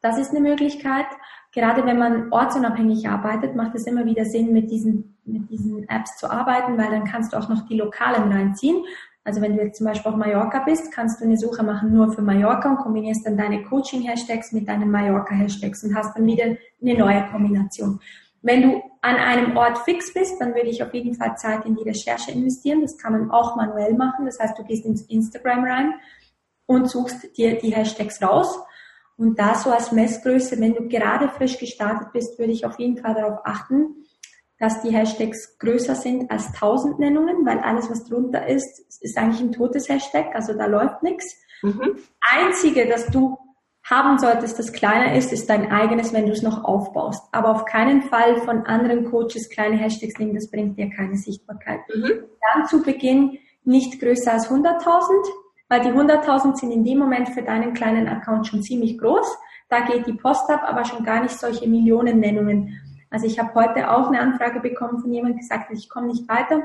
Das 0.00 0.18
ist 0.18 0.30
eine 0.30 0.40
Möglichkeit. 0.40 1.06
Gerade 1.52 1.84
wenn 1.86 1.98
man 1.98 2.32
ortsunabhängig 2.32 3.08
arbeitet, 3.08 3.56
macht 3.56 3.74
es 3.74 3.86
immer 3.86 4.04
wieder 4.04 4.24
Sinn, 4.24 4.52
mit 4.52 4.70
diesen, 4.70 5.16
mit 5.24 5.50
diesen 5.50 5.88
Apps 5.88 6.18
zu 6.18 6.30
arbeiten, 6.30 6.78
weil 6.78 6.90
dann 6.90 7.04
kannst 7.04 7.32
du 7.32 7.38
auch 7.38 7.48
noch 7.48 7.66
die 7.66 7.76
Lokalen 7.76 8.30
reinziehen. 8.30 8.84
Also 9.26 9.40
wenn 9.40 9.56
du 9.56 9.62
jetzt 9.64 9.78
zum 9.78 9.88
Beispiel 9.88 10.12
auf 10.12 10.16
Mallorca 10.16 10.60
bist, 10.60 10.92
kannst 10.92 11.20
du 11.20 11.24
eine 11.24 11.36
Suche 11.36 11.64
machen 11.64 11.92
nur 11.92 12.12
für 12.12 12.22
Mallorca 12.22 12.70
und 12.70 12.76
kombinierst 12.76 13.26
dann 13.26 13.36
deine 13.36 13.64
Coaching-Hashtags 13.64 14.52
mit 14.52 14.68
deinen 14.68 14.88
Mallorca-Hashtags 14.88 15.82
und 15.82 15.96
hast 15.96 16.16
dann 16.16 16.26
wieder 16.26 16.44
eine 16.44 16.94
neue 16.96 17.26
Kombination. 17.32 17.98
Wenn 18.42 18.62
du 18.62 18.82
an 19.02 19.16
einem 19.16 19.56
Ort 19.56 19.78
fix 19.78 20.14
bist, 20.14 20.40
dann 20.40 20.54
würde 20.54 20.68
ich 20.68 20.80
auf 20.80 20.94
jeden 20.94 21.16
Fall 21.16 21.36
Zeit 21.36 21.66
in 21.66 21.74
die 21.74 21.82
Recherche 21.82 22.30
investieren. 22.30 22.82
Das 22.82 22.96
kann 22.98 23.14
man 23.14 23.32
auch 23.32 23.56
manuell 23.56 23.94
machen. 23.94 24.26
Das 24.26 24.38
heißt, 24.38 24.56
du 24.56 24.62
gehst 24.62 24.86
ins 24.86 25.02
Instagram 25.02 25.64
rein 25.64 25.94
und 26.66 26.88
suchst 26.88 27.36
dir 27.36 27.58
die 27.58 27.74
Hashtags 27.74 28.22
raus. 28.22 28.60
Und 29.16 29.40
da 29.40 29.56
so 29.56 29.72
als 29.72 29.90
Messgröße, 29.90 30.60
wenn 30.60 30.74
du 30.74 30.86
gerade 30.86 31.28
frisch 31.30 31.58
gestartet 31.58 32.12
bist, 32.12 32.38
würde 32.38 32.52
ich 32.52 32.64
auf 32.64 32.78
jeden 32.78 32.98
Fall 32.98 33.14
darauf 33.14 33.40
achten, 33.44 34.05
dass 34.58 34.82
die 34.82 34.90
Hashtags 34.90 35.58
größer 35.58 35.94
sind 35.94 36.30
als 36.30 36.46
1000 36.54 36.98
Nennungen, 36.98 37.44
weil 37.44 37.58
alles, 37.58 37.90
was 37.90 38.04
drunter 38.04 38.46
ist, 38.46 39.02
ist 39.02 39.18
eigentlich 39.18 39.40
ein 39.40 39.52
totes 39.52 39.88
Hashtag, 39.88 40.34
also 40.34 40.54
da 40.54 40.66
läuft 40.66 41.02
nichts. 41.02 41.36
Mhm. 41.62 41.98
Einzige, 42.20 42.86
das 42.86 43.06
du 43.06 43.38
haben 43.88 44.18
solltest, 44.18 44.58
das 44.58 44.72
kleiner 44.72 45.14
ist, 45.14 45.32
ist 45.32 45.48
dein 45.48 45.70
eigenes, 45.70 46.12
wenn 46.12 46.26
du 46.26 46.32
es 46.32 46.42
noch 46.42 46.64
aufbaust. 46.64 47.22
Aber 47.32 47.50
auf 47.50 47.64
keinen 47.66 48.02
Fall 48.02 48.38
von 48.38 48.66
anderen 48.66 49.10
Coaches 49.10 49.48
kleine 49.48 49.76
Hashtags 49.76 50.18
nehmen, 50.18 50.34
das 50.34 50.50
bringt 50.50 50.76
dir 50.76 50.90
keine 50.90 51.16
Sichtbarkeit. 51.16 51.80
Mhm. 51.94 52.24
Dann 52.52 52.66
zu 52.66 52.82
Beginn 52.82 53.38
nicht 53.64 54.00
größer 54.00 54.32
als 54.32 54.50
100.000, 54.50 54.82
weil 55.68 55.80
die 55.80 55.90
100.000 55.90 56.56
sind 56.56 56.72
in 56.72 56.84
dem 56.84 56.98
Moment 56.98 57.28
für 57.28 57.42
deinen 57.42 57.74
kleinen 57.74 58.08
Account 58.08 58.48
schon 58.48 58.62
ziemlich 58.62 58.98
groß. 58.98 59.26
Da 59.68 59.80
geht 59.80 60.06
die 60.06 60.12
Post 60.14 60.48
ab, 60.50 60.62
aber 60.64 60.84
schon 60.84 61.04
gar 61.04 61.22
nicht 61.22 61.38
solche 61.38 61.68
Millionennennungen. 61.68 62.80
Also 63.10 63.26
ich 63.26 63.38
habe 63.38 63.54
heute 63.54 63.90
auch 63.90 64.08
eine 64.08 64.20
Anfrage 64.20 64.60
bekommen 64.60 65.00
von 65.00 65.12
jemandem, 65.12 65.40
gesagt 65.40 65.70
ich 65.72 65.88
komme 65.88 66.08
nicht 66.08 66.28
weiter. 66.28 66.62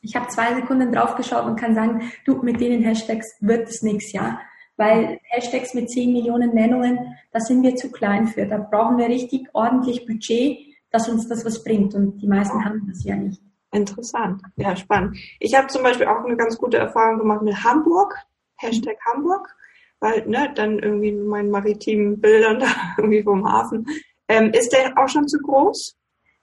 Ich 0.00 0.14
habe 0.14 0.28
zwei 0.28 0.54
Sekunden 0.54 0.92
draufgeschaut 0.92 1.44
und 1.44 1.58
kann 1.58 1.74
sagen, 1.74 2.12
du, 2.24 2.36
mit 2.42 2.60
denen 2.60 2.82
Hashtags 2.82 3.36
wird 3.40 3.68
es 3.68 3.82
nichts, 3.82 4.12
ja. 4.12 4.40
Weil 4.76 5.18
Hashtags 5.24 5.74
mit 5.74 5.90
10 5.90 6.12
Millionen 6.12 6.54
Nennungen, 6.54 7.16
da 7.32 7.40
sind 7.40 7.64
wir 7.64 7.74
zu 7.74 7.90
klein 7.90 8.28
für. 8.28 8.46
Da 8.46 8.58
brauchen 8.58 8.98
wir 8.98 9.08
richtig 9.08 9.48
ordentlich 9.52 10.06
Budget, 10.06 10.58
dass 10.90 11.08
uns 11.08 11.28
das 11.28 11.44
was 11.44 11.64
bringt. 11.64 11.94
Und 11.94 12.18
die 12.18 12.28
meisten 12.28 12.64
haben 12.64 12.86
das 12.88 13.02
ja 13.02 13.16
nicht. 13.16 13.42
Interessant, 13.72 14.40
ja, 14.56 14.76
spannend. 14.76 15.18
Ich 15.40 15.54
habe 15.54 15.66
zum 15.66 15.82
Beispiel 15.82 16.06
auch 16.06 16.24
eine 16.24 16.36
ganz 16.36 16.56
gute 16.56 16.78
Erfahrung 16.78 17.18
gemacht 17.18 17.42
mit 17.42 17.62
Hamburg, 17.64 18.16
Hashtag 18.56 18.96
Hamburg, 19.04 19.54
weil 20.00 20.26
ne, 20.26 20.50
dann 20.54 20.78
irgendwie 20.78 21.12
mit 21.12 21.26
meinen 21.26 21.50
maritimen 21.50 22.20
Bildern 22.20 22.60
da 22.60 22.68
irgendwie 22.96 23.22
vom 23.22 23.46
Hafen 23.46 23.86
ähm, 24.28 24.52
ist 24.52 24.72
der 24.72 24.96
auch 24.96 25.08
schon 25.08 25.26
zu 25.28 25.38
groß? 25.38 25.96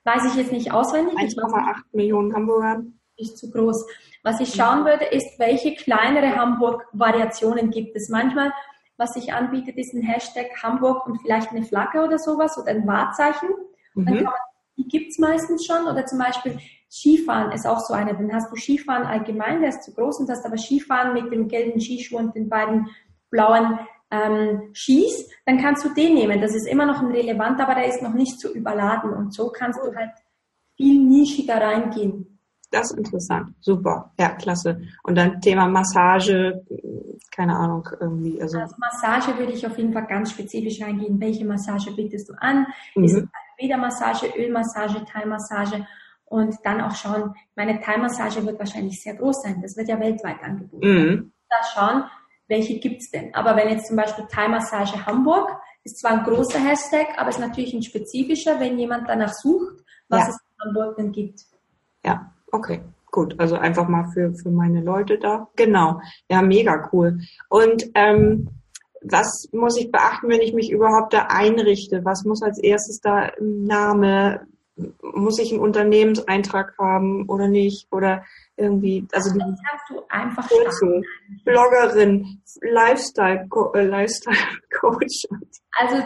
Weiß 0.04 0.25
ich 0.25 0.36
jetzt 0.36 0.51
nicht 0.51 0.72
auswendig. 0.72 1.15
1,8 1.15 1.75
Millionen 1.94 2.34
Hamburger. 2.34 2.84
Ist 3.18 3.38
zu 3.38 3.50
groß. 3.50 3.86
Was 4.24 4.39
ich 4.39 4.54
schauen 4.54 4.86
würde, 4.86 5.06
ist, 5.06 5.39
welche 5.39 5.74
kleinere 5.75 6.36
Hamburg-Variationen 6.36 7.72
gibt 7.72 7.96
es. 7.96 8.10
Manchmal, 8.10 8.51
was 8.98 9.13
sich 9.13 9.34
anbietet, 9.34 9.77
ist 9.77 9.94
ein 9.94 10.01
Hashtag 10.01 10.48
Hamburg 10.62 11.08
und 11.08 11.22
vielleicht 11.22 11.51
eine 11.51 11.63
Flagge 11.63 12.04
oder 12.04 12.20
sowas 12.20 12.58
oder 12.58 12.72
ein 12.72 12.86
Wahrzeichen. 12.86 13.50
Mhm. 13.94 14.06
Dann 14.06 14.15
kann 14.15 14.24
man 14.25 14.34
die 14.77 14.88
gibt's 14.88 15.18
meistens 15.20 15.65
schon. 15.65 15.88
Oder 15.88 16.06
zum 16.06 16.20
Beispiel 16.20 16.60
Skifahren 16.89 17.51
ist 17.51 17.65
auch 17.65 17.80
so 17.80 17.94
eine. 17.94 18.13
Dann 18.13 18.34
hast 18.34 18.51
du 18.51 18.56
Skifahren 18.56 19.04
allgemein, 19.04 19.62
der 19.62 19.70
ist 19.70 19.84
zu 19.84 19.94
groß 19.94 20.20
und 20.20 20.30
hast 20.30 20.46
aber 20.46 20.58
Skifahren 20.58 21.13
mit 21.13 21.32
dem 21.32 21.48
gelben 21.48 21.80
Skischuh 21.80 22.18
und 22.18 22.36
den 22.36 22.50
beiden 22.50 22.89
blauen 23.30 23.80
ähm, 24.12 24.71
Skis, 24.74 25.29
dann 25.45 25.59
kannst 25.59 25.83
du 25.85 25.93
den 25.93 26.13
nehmen. 26.13 26.41
Das 26.41 26.55
ist 26.55 26.67
immer 26.67 26.85
noch 26.85 27.01
ein 27.01 27.12
relevant, 27.12 27.59
aber 27.59 27.75
der 27.75 27.88
ist 27.88 28.01
noch 28.01 28.13
nicht 28.13 28.39
zu 28.39 28.53
überladen. 28.53 29.13
Und 29.13 29.33
so 29.33 29.50
kannst 29.50 29.79
du 29.79 29.95
halt 29.95 30.12
viel 30.75 31.01
nischiger 31.01 31.62
reingehen. 31.62 32.39
Das 32.71 32.91
ist 32.91 32.97
interessant. 32.97 33.53
Super. 33.62 34.12
Ja, 34.19 34.29
klasse. 34.29 34.81
Und 35.03 35.15
dann 35.15 35.39
Thema 35.39 35.67
Massage, 35.67 36.62
keine 37.31 37.55
Ahnung, 37.55 37.88
irgendwie. 38.00 38.41
Also, 38.41 38.59
also 38.59 38.75
Massage 38.77 39.38
würde 39.38 39.53
ich 39.53 39.65
auf 39.65 39.77
jeden 39.77 39.93
Fall 39.93 40.07
ganz 40.07 40.31
spezifisch 40.31 40.81
reingehen. 40.81 41.19
Welche 41.19 41.45
Massage 41.45 41.91
bietest 41.95 42.29
du 42.29 42.33
an? 42.33 42.67
Mhm. 42.95 43.03
Ist 43.03 43.17
es 43.17 43.24
Federmassage, 43.57 44.33
Ölmassage, 44.38 45.05
Thai-Massage? 45.05 45.85
Und 46.25 46.55
dann 46.63 46.81
auch 46.81 46.95
schauen, 46.95 47.33
meine 47.55 47.79
Thai-Massage 47.79 48.45
wird 48.45 48.59
wahrscheinlich 48.59 49.01
sehr 49.01 49.15
groß 49.15 49.43
sein. 49.43 49.62
Das 49.62 49.77
wird 49.77 49.88
ja 49.88 50.00
weltweit 50.00 50.43
angeboten. 50.43 50.88
Mhm. 50.88 51.31
Da 51.50 51.57
schauen, 51.74 52.03
welche 52.48 52.80
gibt's 52.80 53.12
denn? 53.12 53.34
Aber 53.34 53.56
wenn 53.56 53.70
jetzt 53.70 53.88
zum 53.88 53.98
Beispiel 53.98 54.25
Thai-Massage 54.30 55.06
Hamburg, 55.06 55.50
ist 55.84 56.00
zwar 56.00 56.12
ein 56.12 56.24
großer 56.24 56.60
Hashtag, 56.60 57.08
aber 57.18 57.30
ist 57.30 57.40
natürlich 57.40 57.74
ein 57.74 57.84
spezifischer, 57.84 58.60
wenn 58.60 58.78
jemand 58.80 59.08
danach 59.08 59.34
sucht, 59.34 59.84
was 60.10 60.22
ja. 60.22 60.30
es 60.30 60.38
in 60.38 60.68
Hamburg 60.68 60.98
denn 60.98 61.12
gibt. 61.12 61.42
Ja, 62.04 62.32
Okay, 62.56 62.80
gut. 63.12 63.36
Also 63.38 63.56
einfach 63.56 63.90
mal 63.90 64.10
für, 64.14 64.34
für 64.34 64.50
meine 64.50 64.82
Leute 64.82 65.18
da. 65.18 65.50
Genau. 65.58 66.00
Ja, 66.30 66.42
mega 66.42 66.90
cool. 66.94 67.20
Und 67.50 67.92
ähm, 67.96 68.48
was 69.02 69.50
muss 69.52 69.78
ich 69.78 69.92
beachten, 69.92 70.30
wenn 70.30 70.40
ich 70.40 70.54
mich 70.54 70.72
überhaupt 70.72 71.14
da 71.14 71.28
einrichte? 71.30 72.06
Was 72.06 72.24
muss 72.24 72.42
als 72.42 72.58
erstes 72.58 73.02
da 73.02 73.25
im 73.25 73.66
Name? 73.66 74.48
Muss 75.01 75.39
ich 75.39 75.51
einen 75.51 75.62
Unternehmenseintrag 75.62 76.74
haben 76.77 77.29
oder 77.29 77.48
nicht? 77.48 77.88
Oder 77.91 78.25
irgendwie, 78.58 79.08
also 79.13 79.34
die 79.34 79.39
kannst 79.39 79.89
du 79.89 80.01
einfach 80.10 80.48
Kurze, 80.50 81.01
Bloggerin, 81.46 82.41
Lifestyle, 82.62 83.48
äh, 83.74 83.86
Lifestyle 83.86 84.38
Coach. 84.79 85.25
Also 85.77 86.03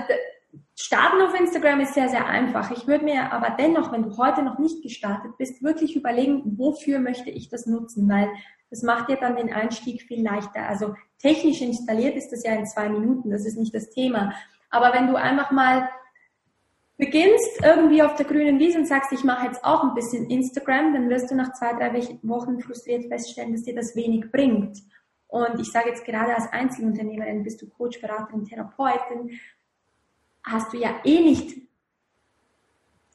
Starten 0.82 1.22
auf 1.22 1.38
Instagram 1.38 1.82
ist 1.82 1.94
sehr, 1.94 2.08
sehr 2.08 2.26
einfach. 2.26 2.72
Ich 2.72 2.88
würde 2.88 3.04
mir 3.04 3.34
aber 3.34 3.56
dennoch, 3.60 3.92
wenn 3.92 4.04
du 4.04 4.18
heute 4.18 4.44
noch 4.44 4.60
nicht 4.60 4.82
gestartet 4.82 5.38
bist, 5.38 5.62
wirklich 5.62 5.96
überlegen, 5.96 6.58
wofür 6.58 7.00
möchte 7.00 7.30
ich 7.30 7.50
das 7.50 7.66
nutzen, 7.66 8.08
weil 8.08 8.30
das 8.70 8.84
macht 8.84 9.10
dir 9.10 9.18
dann 9.18 9.36
den 9.36 9.52
Einstieg 9.52 10.04
viel 10.04 10.24
leichter. 10.24 10.70
Also 10.70 10.96
technisch 11.22 11.62
installiert 11.62 12.16
ist 12.16 12.32
das 12.32 12.44
ja 12.46 12.54
in 12.54 12.66
zwei 12.66 12.88
Minuten, 12.88 13.30
das 13.30 13.46
ist 13.46 13.58
nicht 13.58 13.76
das 13.76 13.90
Thema. 13.90 14.34
Aber 14.70 14.94
wenn 14.94 15.08
du 15.08 15.16
einfach 15.16 15.52
mal 15.52 15.90
beginnst 17.00 17.64
irgendwie 17.64 18.04
auf 18.04 18.16
der 18.16 18.26
grünen 18.26 18.60
Wiese 18.60 18.78
und 18.78 18.86
sagst, 18.86 19.14
ich 19.14 19.24
mache 19.24 19.48
jetzt 19.48 19.64
auch 19.64 19.84
ein 19.84 19.96
bisschen 19.96 20.30
Instagram, 20.30 20.94
dann 20.94 21.10
wirst 21.10 21.32
du 21.32 21.36
nach 21.36 21.54
zwei, 21.54 21.72
drei 21.72 21.94
Wochen 22.24 22.60
frustriert 22.60 23.06
feststellen, 23.06 23.54
dass 23.54 23.64
dir 23.64 23.74
das 23.74 23.96
wenig 23.96 24.30
bringt. 24.32 24.78
Und 25.28 25.60
ich 25.62 25.72
sage 25.72 25.90
jetzt 25.90 26.04
gerade 26.04 26.36
als 26.36 26.52
Einzelunternehmerin, 26.52 27.44
bist 27.44 27.62
du 27.62 27.70
Coach, 27.70 28.02
Beraterin, 28.02 28.44
Therapeutin, 28.44 29.40
hast 30.44 30.74
du 30.74 30.78
ja 30.78 31.00
eh 31.06 31.22
nicht 31.22 31.58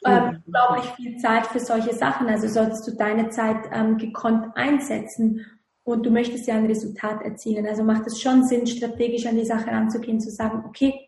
ähm, 0.06 0.42
unglaublich 0.46 0.90
viel 0.96 1.18
Zeit 1.18 1.46
für 1.46 1.60
solche 1.60 1.92
Sachen. 1.92 2.28
Also 2.28 2.48
solltest 2.48 2.88
du 2.88 2.92
deine 2.92 3.28
Zeit 3.28 3.68
ähm, 3.70 3.98
gekonnt 3.98 4.56
einsetzen 4.56 5.44
und 5.82 6.06
du 6.06 6.10
möchtest 6.10 6.46
ja 6.46 6.54
ein 6.54 6.66
Resultat 6.66 7.20
erzielen. 7.20 7.66
Also 7.66 7.84
macht 7.84 8.06
es 8.06 8.20
schon 8.20 8.44
Sinn, 8.44 8.66
strategisch 8.66 9.26
an 9.26 9.36
die 9.36 9.44
Sache 9.44 9.66
ranzugehen, 9.66 10.20
zu 10.20 10.30
sagen, 10.30 10.64
okay, 10.66 11.03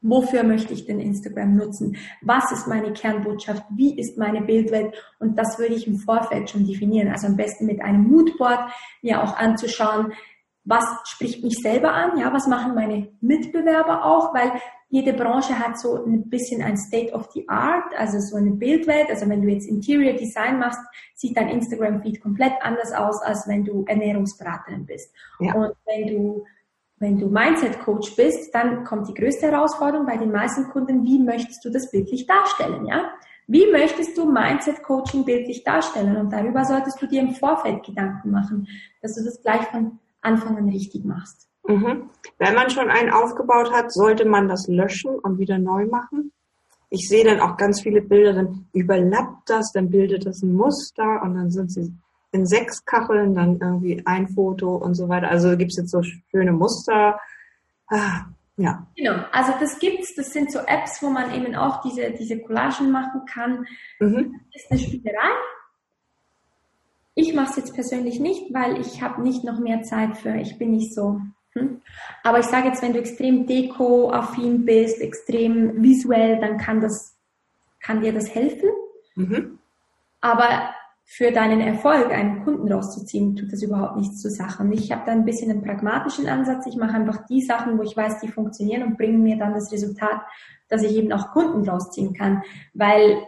wofür 0.00 0.42
möchte 0.42 0.72
ich 0.72 0.86
denn 0.86 1.00
Instagram 1.00 1.56
nutzen? 1.56 1.96
Was 2.22 2.50
ist 2.52 2.66
meine 2.66 2.92
Kernbotschaft? 2.92 3.64
Wie 3.70 3.98
ist 3.98 4.16
meine 4.18 4.42
Bildwelt? 4.42 4.94
Und 5.18 5.38
das 5.38 5.58
würde 5.58 5.74
ich 5.74 5.86
im 5.86 5.96
Vorfeld 5.96 6.50
schon 6.50 6.66
definieren. 6.66 7.08
Also 7.08 7.26
am 7.26 7.36
besten 7.36 7.66
mit 7.66 7.80
einem 7.80 8.04
Moodboard 8.04 8.70
mir 9.02 9.22
auch 9.22 9.36
anzuschauen, 9.36 10.12
was 10.64 10.84
spricht 11.04 11.42
mich 11.42 11.56
selber 11.58 11.94
an? 11.94 12.18
Ja, 12.18 12.32
was 12.32 12.46
machen 12.46 12.74
meine 12.74 13.08
Mitbewerber 13.20 14.04
auch? 14.04 14.34
Weil 14.34 14.52
jede 14.90 15.14
Branche 15.14 15.58
hat 15.58 15.78
so 15.78 16.04
ein 16.04 16.28
bisschen 16.28 16.62
ein 16.62 16.76
State 16.76 17.12
of 17.12 17.30
the 17.32 17.48
Art, 17.48 17.94
also 17.96 18.18
so 18.20 18.36
eine 18.36 18.52
Bildwelt. 18.52 19.08
Also 19.10 19.28
wenn 19.28 19.42
du 19.42 19.48
jetzt 19.48 19.66
Interior 19.66 20.14
Design 20.14 20.58
machst, 20.58 20.80
sieht 21.14 21.36
dein 21.36 21.48
Instagram-Feed 21.48 22.20
komplett 22.20 22.52
anders 22.60 22.92
aus, 22.92 23.20
als 23.22 23.48
wenn 23.48 23.64
du 23.64 23.84
Ernährungsberaterin 23.86 24.86
bist. 24.86 25.12
Ja. 25.40 25.54
Und 25.54 25.72
wenn 25.86 26.14
du 26.14 26.44
wenn 27.00 27.18
du 27.18 27.28
Mindset-Coach 27.28 28.16
bist, 28.16 28.54
dann 28.54 28.84
kommt 28.84 29.08
die 29.08 29.14
größte 29.14 29.50
Herausforderung 29.50 30.06
bei 30.06 30.16
den 30.16 30.32
meisten 30.32 30.68
Kunden, 30.70 31.04
wie 31.04 31.18
möchtest 31.18 31.64
du 31.64 31.70
das 31.70 31.90
bildlich 31.90 32.26
darstellen, 32.26 32.86
ja? 32.86 33.12
Wie 33.46 33.70
möchtest 33.70 34.18
du 34.18 34.30
Mindset-Coaching 34.30 35.24
bildlich 35.24 35.64
darstellen? 35.64 36.16
Und 36.16 36.32
darüber 36.32 36.64
solltest 36.64 37.00
du 37.00 37.06
dir 37.06 37.22
im 37.22 37.34
Vorfeld 37.34 37.82
Gedanken 37.82 38.30
machen, 38.30 38.68
dass 39.00 39.14
du 39.14 39.24
das 39.24 39.40
gleich 39.40 39.62
von 39.68 39.98
Anfang 40.20 40.58
an 40.58 40.68
richtig 40.68 41.04
machst. 41.04 41.48
Mhm. 41.66 42.10
Wenn 42.38 42.54
man 42.54 42.68
schon 42.68 42.90
einen 42.90 43.10
aufgebaut 43.10 43.72
hat, 43.72 43.92
sollte 43.92 44.26
man 44.26 44.48
das 44.48 44.66
löschen 44.68 45.18
und 45.18 45.38
wieder 45.38 45.58
neu 45.58 45.86
machen. 45.86 46.32
Ich 46.90 47.08
sehe 47.08 47.24
dann 47.24 47.40
auch 47.40 47.56
ganz 47.56 47.82
viele 47.82 48.02
Bilder, 48.02 48.32
dann 48.32 48.66
überlappt 48.72 49.48
das, 49.48 49.72
dann 49.72 49.90
bildet 49.90 50.26
das 50.26 50.42
ein 50.42 50.54
Muster 50.54 51.22
und 51.22 51.34
dann 51.34 51.50
sind 51.50 51.72
sie 51.72 51.92
in 52.32 52.46
sechs 52.46 52.84
Kacheln, 52.84 53.34
dann 53.34 53.58
irgendwie 53.60 54.02
ein 54.06 54.28
Foto 54.28 54.76
und 54.76 54.94
so 54.94 55.08
weiter. 55.08 55.28
Also 55.28 55.56
gibt 55.56 55.70
es 55.72 55.78
jetzt 55.78 55.90
so 55.90 56.02
schöne 56.02 56.52
Muster. 56.52 57.18
Ah, 57.88 58.26
ja. 58.56 58.86
Genau, 58.96 59.24
also 59.32 59.52
das 59.60 59.78
gibt's, 59.78 60.14
das 60.14 60.32
sind 60.32 60.52
so 60.52 60.58
Apps, 60.58 61.02
wo 61.02 61.10
man 61.10 61.32
eben 61.34 61.54
auch 61.54 61.80
diese, 61.82 62.10
diese 62.10 62.38
Collagen 62.40 62.90
machen 62.90 63.22
kann. 63.26 63.66
Mhm. 64.00 64.40
Das 64.52 64.62
ist 64.62 64.70
eine 64.70 64.80
Spielerei. 64.80 65.30
Ich 67.14 67.34
mache 67.34 67.50
es 67.50 67.56
jetzt 67.56 67.74
persönlich 67.74 68.20
nicht, 68.20 68.52
weil 68.52 68.80
ich 68.80 69.02
habe 69.02 69.22
nicht 69.22 69.44
noch 69.44 69.58
mehr 69.58 69.82
Zeit 69.82 70.16
für, 70.16 70.36
ich 70.36 70.58
bin 70.58 70.70
nicht 70.70 70.94
so 70.94 71.20
hm? 71.54 71.82
Aber 72.22 72.38
ich 72.40 72.46
sage 72.46 72.68
jetzt, 72.68 72.82
wenn 72.82 72.92
du 72.92 72.98
extrem 72.98 73.46
deko-affin 73.46 74.64
bist, 74.64 75.00
extrem 75.00 75.82
visuell, 75.82 76.40
dann 76.40 76.58
kann 76.58 76.80
das, 76.80 77.16
kann 77.80 78.00
dir 78.00 78.12
das 78.12 78.34
helfen. 78.34 78.70
Mhm. 79.14 79.58
Aber 80.20 80.74
für 81.10 81.32
deinen 81.32 81.62
Erfolg 81.62 82.12
einen 82.12 82.44
Kunden 82.44 82.70
rauszuziehen, 82.70 83.34
tut 83.34 83.50
das 83.50 83.62
überhaupt 83.62 83.96
nichts 83.96 84.20
zur 84.20 84.30
Sache. 84.30 84.62
Und 84.62 84.72
ich 84.72 84.92
habe 84.92 85.04
da 85.06 85.12
ein 85.12 85.24
bisschen 85.24 85.50
einen 85.50 85.62
pragmatischen 85.62 86.28
Ansatz. 86.28 86.66
Ich 86.66 86.76
mache 86.76 86.94
einfach 86.94 87.24
die 87.26 87.40
Sachen, 87.40 87.78
wo 87.78 87.82
ich 87.82 87.96
weiß, 87.96 88.20
die 88.20 88.28
funktionieren 88.28 88.82
und 88.82 88.98
bringen 88.98 89.22
mir 89.22 89.38
dann 89.38 89.54
das 89.54 89.72
Resultat, 89.72 90.20
dass 90.68 90.82
ich 90.82 90.94
eben 90.94 91.10
auch 91.10 91.30
Kunden 91.32 91.66
rausziehen 91.66 92.12
kann. 92.12 92.42
Weil 92.74 93.22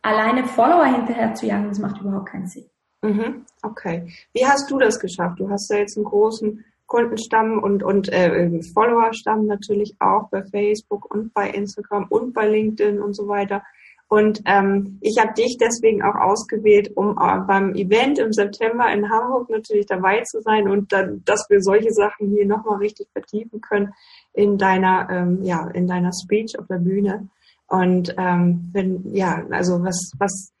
alleine 0.00 0.44
Follower 0.44 0.86
hinterher 0.86 1.34
zu 1.34 1.44
jagen, 1.44 1.68
das 1.68 1.78
macht 1.78 2.00
überhaupt 2.00 2.30
keinen 2.30 2.46
Sinn. 2.46 2.64
Mhm. 3.02 3.44
Okay. 3.62 4.10
Wie 4.32 4.46
hast 4.46 4.70
du 4.70 4.78
das 4.78 4.98
geschafft? 4.98 5.40
Du 5.40 5.50
hast 5.50 5.70
ja 5.70 5.76
jetzt 5.76 5.98
einen 5.98 6.06
großen 6.06 6.64
Kundenstamm 6.86 7.62
und, 7.62 7.82
und 7.82 8.10
äh, 8.10 8.62
Followerstamm 8.62 9.44
natürlich 9.44 9.94
auch 9.98 10.30
bei 10.30 10.42
Facebook 10.42 11.14
und 11.14 11.34
bei 11.34 11.50
Instagram 11.50 12.06
und 12.08 12.32
bei 12.32 12.48
LinkedIn 12.48 12.98
und 12.98 13.12
so 13.12 13.28
weiter. 13.28 13.62
Und 14.08 14.40
ähm, 14.46 14.98
ich 15.02 15.18
habe 15.18 15.34
dich 15.34 15.58
deswegen 15.60 16.02
auch 16.02 16.14
ausgewählt, 16.14 16.90
um 16.96 17.10
äh, 17.10 17.40
beim 17.46 17.74
Event 17.74 18.18
im 18.18 18.32
September 18.32 18.90
in 18.90 19.10
Hamburg 19.10 19.50
natürlich 19.50 19.84
dabei 19.84 20.22
zu 20.22 20.40
sein 20.40 20.66
und 20.66 20.92
dann, 20.92 21.22
dass 21.26 21.44
wir 21.50 21.60
solche 21.60 21.92
Sachen 21.92 22.30
hier 22.30 22.46
nochmal 22.46 22.78
richtig 22.78 23.08
vertiefen 23.12 23.60
können 23.60 23.92
in 24.32 24.56
deiner, 24.56 25.08
ähm, 25.10 25.42
ja, 25.42 25.68
in 25.68 25.86
deiner 25.86 26.12
Speech 26.12 26.58
auf 26.58 26.66
der 26.68 26.78
Bühne. 26.78 27.28
Und 27.66 28.14
ähm, 28.16 28.70
wenn, 28.72 29.14
ja, 29.14 29.44
also 29.50 29.82
was, 29.82 30.12
was, 30.18 30.54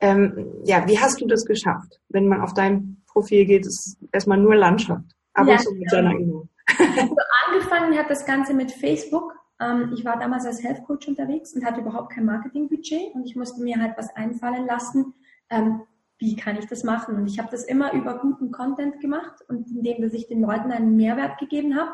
ähm, 0.00 0.62
ja, 0.64 0.88
wie 0.88 0.98
hast 0.98 1.20
du 1.20 1.26
das 1.26 1.44
geschafft? 1.44 2.00
Wenn 2.08 2.26
man 2.26 2.40
auf 2.40 2.54
dein 2.54 3.02
Profil 3.06 3.44
geht, 3.44 3.66
ist 3.66 3.98
erstmal 4.12 4.38
nur 4.38 4.56
Landschaft. 4.56 5.04
Aber 5.34 5.50
ja, 5.50 5.58
so 5.58 5.72
mit 5.72 5.90
seiner 5.90 6.14
Übung. 6.14 6.48
Also 6.78 7.16
angefangen 7.48 7.98
hat 7.98 8.08
das 8.08 8.24
Ganze 8.24 8.54
mit 8.54 8.72
Facebook. 8.72 9.33
Ähm, 9.60 9.92
ich 9.94 10.04
war 10.04 10.18
damals 10.18 10.46
als 10.46 10.62
Health 10.62 10.84
Coach 10.84 11.08
unterwegs 11.08 11.54
und 11.54 11.64
hatte 11.64 11.80
überhaupt 11.80 12.12
kein 12.12 12.24
Marketingbudget 12.24 13.14
und 13.14 13.24
ich 13.24 13.36
musste 13.36 13.62
mir 13.62 13.80
halt 13.80 13.96
was 13.96 14.14
einfallen 14.16 14.66
lassen. 14.66 15.14
Ähm, 15.50 15.82
wie 16.18 16.36
kann 16.36 16.56
ich 16.56 16.66
das 16.66 16.84
machen? 16.84 17.16
Und 17.16 17.26
ich 17.26 17.38
habe 17.38 17.50
das 17.50 17.64
immer 17.64 17.92
über 17.92 18.18
guten 18.18 18.50
Content 18.50 19.00
gemacht 19.00 19.42
und 19.48 19.68
indem 19.68 20.02
dass 20.02 20.12
ich 20.12 20.28
den 20.28 20.40
Leuten 20.40 20.70
einen 20.70 20.96
Mehrwert 20.96 21.38
gegeben 21.38 21.76
habe. 21.76 21.90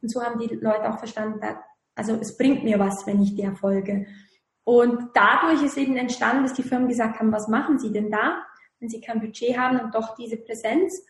Und 0.00 0.10
so 0.10 0.22
haben 0.22 0.38
die 0.38 0.54
Leute 0.54 0.88
auch 0.88 0.98
verstanden, 0.98 1.40
dass, 1.40 1.56
also 1.94 2.14
es 2.14 2.36
bringt 2.36 2.64
mir 2.64 2.78
was, 2.78 3.06
wenn 3.06 3.20
ich 3.20 3.34
der 3.34 3.56
folge. 3.56 4.06
Und 4.64 5.10
dadurch 5.14 5.62
ist 5.62 5.76
eben 5.76 5.96
entstanden, 5.96 6.44
dass 6.44 6.54
die 6.54 6.62
Firmen 6.62 6.88
gesagt 6.88 7.18
haben, 7.18 7.32
was 7.32 7.48
machen 7.48 7.78
sie 7.78 7.90
denn 7.90 8.10
da, 8.10 8.44
wenn 8.78 8.88
sie 8.88 9.00
kein 9.00 9.20
Budget 9.20 9.58
haben 9.58 9.80
und 9.80 9.94
doch 9.94 10.14
diese 10.14 10.36
Präsenz. 10.36 11.04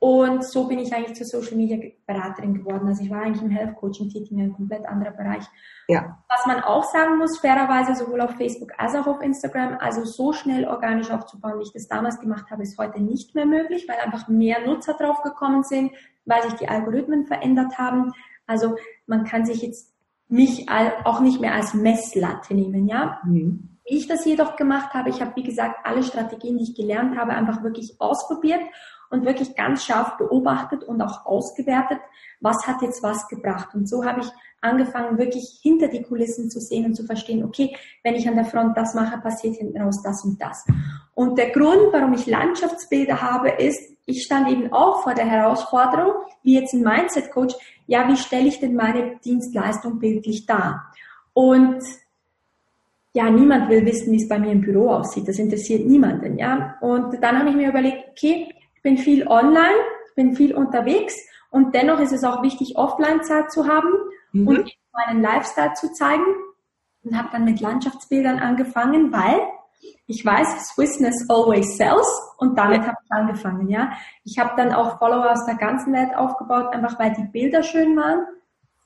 Und 0.00 0.44
so 0.44 0.68
bin 0.68 0.78
ich 0.78 0.92
eigentlich 0.94 1.16
zur 1.16 1.26
Social 1.26 1.56
Media 1.56 1.76
Beraterin 2.06 2.54
geworden. 2.54 2.86
Also 2.86 3.02
ich 3.02 3.10
war 3.10 3.22
eigentlich 3.22 3.42
im 3.42 3.50
Health 3.50 3.74
Coaching 3.76 4.08
tätig, 4.08 4.30
ein 4.30 4.52
komplett 4.52 4.86
anderer 4.86 5.10
Bereich. 5.10 5.44
Ja. 5.88 6.22
Was 6.28 6.46
man 6.46 6.60
auch 6.62 6.84
sagen 6.84 7.18
muss, 7.18 7.40
fairerweise 7.40 7.96
sowohl 7.96 8.20
auf 8.20 8.36
Facebook 8.36 8.72
als 8.78 8.94
auch 8.94 9.08
auf 9.08 9.20
Instagram, 9.20 9.76
also 9.80 10.04
so 10.04 10.32
schnell 10.32 10.66
organisch 10.66 11.10
aufzubauen, 11.10 11.58
wie 11.58 11.64
ich 11.64 11.72
das 11.72 11.88
damals 11.88 12.20
gemacht 12.20 12.48
habe, 12.50 12.62
ist 12.62 12.78
heute 12.78 13.00
nicht 13.00 13.34
mehr 13.34 13.46
möglich, 13.46 13.86
weil 13.88 13.98
einfach 13.98 14.28
mehr 14.28 14.64
Nutzer 14.64 14.94
drauf 14.94 15.20
gekommen 15.22 15.64
sind, 15.64 15.90
weil 16.26 16.42
sich 16.42 16.54
die 16.54 16.68
Algorithmen 16.68 17.26
verändert 17.26 17.76
haben. 17.76 18.12
Also 18.46 18.76
man 19.06 19.24
kann 19.24 19.46
sich 19.46 19.62
jetzt 19.62 19.92
mich 20.28 20.68
auch 20.68 21.20
nicht 21.20 21.40
mehr 21.40 21.54
als 21.54 21.74
Messlatte 21.74 22.54
nehmen, 22.54 22.86
ja. 22.86 23.18
Mhm 23.24 23.78
Wie 23.84 23.96
ich 23.96 24.06
das 24.06 24.24
jedoch 24.24 24.54
gemacht 24.54 24.94
habe, 24.94 25.08
ich 25.10 25.20
habe, 25.20 25.34
wie 25.34 25.42
gesagt, 25.42 25.84
alle 25.84 26.04
Strategien, 26.04 26.58
die 26.58 26.64
ich 26.64 26.76
gelernt 26.76 27.18
habe, 27.18 27.32
einfach 27.32 27.64
wirklich 27.64 27.96
ausprobiert 27.98 28.60
und 29.10 29.24
wirklich 29.24 29.54
ganz 29.54 29.84
scharf 29.84 30.16
beobachtet 30.16 30.84
und 30.84 31.00
auch 31.00 31.26
ausgewertet, 31.26 31.98
was 32.40 32.66
hat 32.66 32.82
jetzt 32.82 33.02
was 33.02 33.26
gebracht. 33.28 33.74
Und 33.74 33.88
so 33.88 34.04
habe 34.04 34.20
ich 34.20 34.28
angefangen, 34.60 35.18
wirklich 35.18 35.60
hinter 35.62 35.88
die 35.88 36.02
Kulissen 36.02 36.50
zu 36.50 36.60
sehen 36.60 36.86
und 36.86 36.94
zu 36.94 37.04
verstehen, 37.04 37.44
okay, 37.44 37.76
wenn 38.02 38.14
ich 38.14 38.28
an 38.28 38.36
der 38.36 38.44
Front 38.44 38.76
das 38.76 38.94
mache, 38.94 39.18
passiert 39.18 39.56
hinten 39.56 39.80
raus 39.80 40.02
das 40.02 40.24
und 40.24 40.40
das. 40.40 40.64
Und 41.14 41.38
der 41.38 41.50
Grund, 41.50 41.92
warum 41.92 42.12
ich 42.12 42.26
Landschaftsbilder 42.26 43.22
habe, 43.22 43.50
ist, 43.50 43.80
ich 44.06 44.24
stand 44.24 44.48
eben 44.48 44.72
auch 44.72 45.02
vor 45.02 45.14
der 45.14 45.26
Herausforderung, 45.26 46.12
wie 46.42 46.58
jetzt 46.58 46.72
ein 46.72 46.82
Mindset-Coach, 46.82 47.54
ja, 47.86 48.08
wie 48.08 48.16
stelle 48.16 48.48
ich 48.48 48.58
denn 48.58 48.74
meine 48.74 49.16
Dienstleistung 49.24 49.98
bildlich 49.98 50.46
dar? 50.46 50.92
Und 51.34 51.82
ja, 53.14 53.30
niemand 53.30 53.68
will 53.68 53.84
wissen, 53.84 54.12
wie 54.12 54.22
es 54.22 54.28
bei 54.28 54.38
mir 54.38 54.52
im 54.52 54.60
Büro 54.60 54.90
aussieht. 54.90 55.26
Das 55.26 55.38
interessiert 55.38 55.86
niemanden, 55.86 56.38
ja. 56.38 56.76
Und 56.80 57.22
dann 57.22 57.38
habe 57.38 57.50
ich 57.50 57.56
mir 57.56 57.68
überlegt, 57.68 58.10
okay, 58.10 58.48
ich 58.78 58.82
bin 58.82 58.96
viel 58.96 59.26
online, 59.26 59.74
ich 60.08 60.14
bin 60.14 60.36
viel 60.36 60.54
unterwegs 60.54 61.16
und 61.50 61.74
dennoch 61.74 61.98
ist 61.98 62.12
es 62.12 62.22
auch 62.22 62.44
wichtig, 62.44 62.76
Offline-Zeit 62.76 63.50
zu 63.50 63.66
haben 63.66 63.88
mhm. 64.30 64.46
und 64.46 64.70
meinen 64.92 65.20
Lifestyle 65.20 65.72
zu 65.74 65.92
zeigen. 65.92 66.24
Und 67.02 67.16
habe 67.16 67.28
dann 67.32 67.44
mit 67.44 67.60
Landschaftsbildern 67.60 68.38
angefangen, 68.38 69.12
weil 69.12 69.40
ich 70.06 70.24
weiß, 70.24 70.68
Swissness 70.68 71.28
always 71.28 71.76
sells 71.76 72.06
und 72.38 72.56
damit 72.56 72.82
habe 72.82 72.96
ich 73.04 73.10
angefangen, 73.10 73.68
ja. 73.68 73.92
Ich 74.24 74.38
habe 74.38 74.52
dann 74.56 74.72
auch 74.72 74.98
Follower 74.98 75.32
aus 75.32 75.44
der 75.44 75.56
ganzen 75.56 75.92
Welt 75.92 76.14
aufgebaut, 76.16 76.72
einfach 76.72 76.98
weil 77.00 77.14
die 77.14 77.28
Bilder 77.32 77.62
schön 77.64 77.96
waren. 77.96 78.26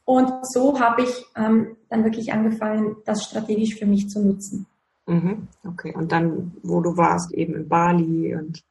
Und 0.04 0.46
so 0.46 0.80
habe 0.80 1.02
ich 1.02 1.24
ähm, 1.36 1.76
dann 1.90 2.04
wirklich 2.04 2.32
angefangen, 2.32 2.96
das 3.04 3.24
strategisch 3.24 3.76
für 3.76 3.86
mich 3.86 4.08
zu 4.08 4.24
nutzen. 4.24 4.66
Mhm. 5.06 5.48
Okay, 5.66 5.94
und 5.94 6.12
dann, 6.12 6.52
wo 6.62 6.80
du 6.80 6.96
warst, 6.96 7.32
eben 7.32 7.54
in 7.54 7.68
Bali 7.68 8.34
und 8.34 8.62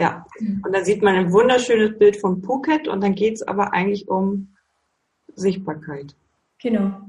ja. 0.00 0.26
Und 0.40 0.72
dann 0.72 0.84
sieht 0.84 1.02
man 1.02 1.14
ein 1.14 1.32
wunderschönes 1.32 1.98
Bild 1.98 2.16
von 2.16 2.42
Phuket 2.42 2.88
und 2.88 3.02
dann 3.02 3.14
geht 3.14 3.34
es 3.34 3.42
aber 3.42 3.72
eigentlich 3.72 4.08
um 4.08 4.54
Sichtbarkeit. 5.34 6.14
Genau. 6.58 7.00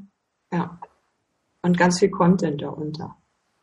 Ja. 0.52 0.80
Und 1.62 1.78
ganz 1.78 2.00
viel 2.00 2.10
Content 2.10 2.62
darunter. 2.62 3.16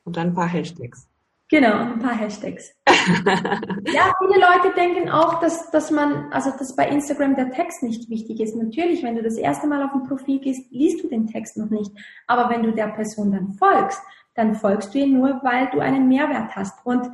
Und 0.05 0.17
dann 0.17 0.29
ein 0.29 0.35
paar 0.35 0.49
Hashtags. 0.49 1.09
Genau, 1.51 1.73
ein 1.73 1.99
paar 1.99 2.15
Hashtags. 2.15 2.75
ja, 2.87 4.13
viele 4.19 4.39
Leute 4.39 4.75
denken 4.77 5.09
auch, 5.09 5.41
dass, 5.41 5.71
dass 5.71 5.91
man, 5.91 6.31
also 6.31 6.51
dass 6.51 6.77
bei 6.77 6.89
Instagram 6.89 7.37
der 7.37 7.51
Text 7.51 7.83
nicht 7.83 8.11
wichtig 8.11 8.41
ist. 8.41 8.55
Natürlich, 8.55 9.03
wenn 9.03 9.17
du 9.17 9.23
das 9.23 9.37
erste 9.37 9.67
Mal 9.67 9.83
auf 9.83 9.95
ein 9.95 10.05
Profil 10.05 10.41
gehst, 10.41 10.71
liest 10.71 11.03
du 11.03 11.09
den 11.09 11.27
Text 11.27 11.57
noch 11.57 11.71
nicht. 11.71 11.91
Aber 12.27 12.51
wenn 12.51 12.63
du 12.63 12.73
der 12.73 12.89
Person 12.89 13.33
dann 13.33 13.55
folgst, 13.55 14.01
dann 14.35 14.55
folgst 14.55 14.95
du 14.95 14.99
ihr 14.99 15.07
nur, 15.07 15.41
weil 15.43 15.69
du 15.73 15.81
einen 15.81 16.07
Mehrwert 16.07 16.55
hast. 16.55 16.85
Und 16.85 17.09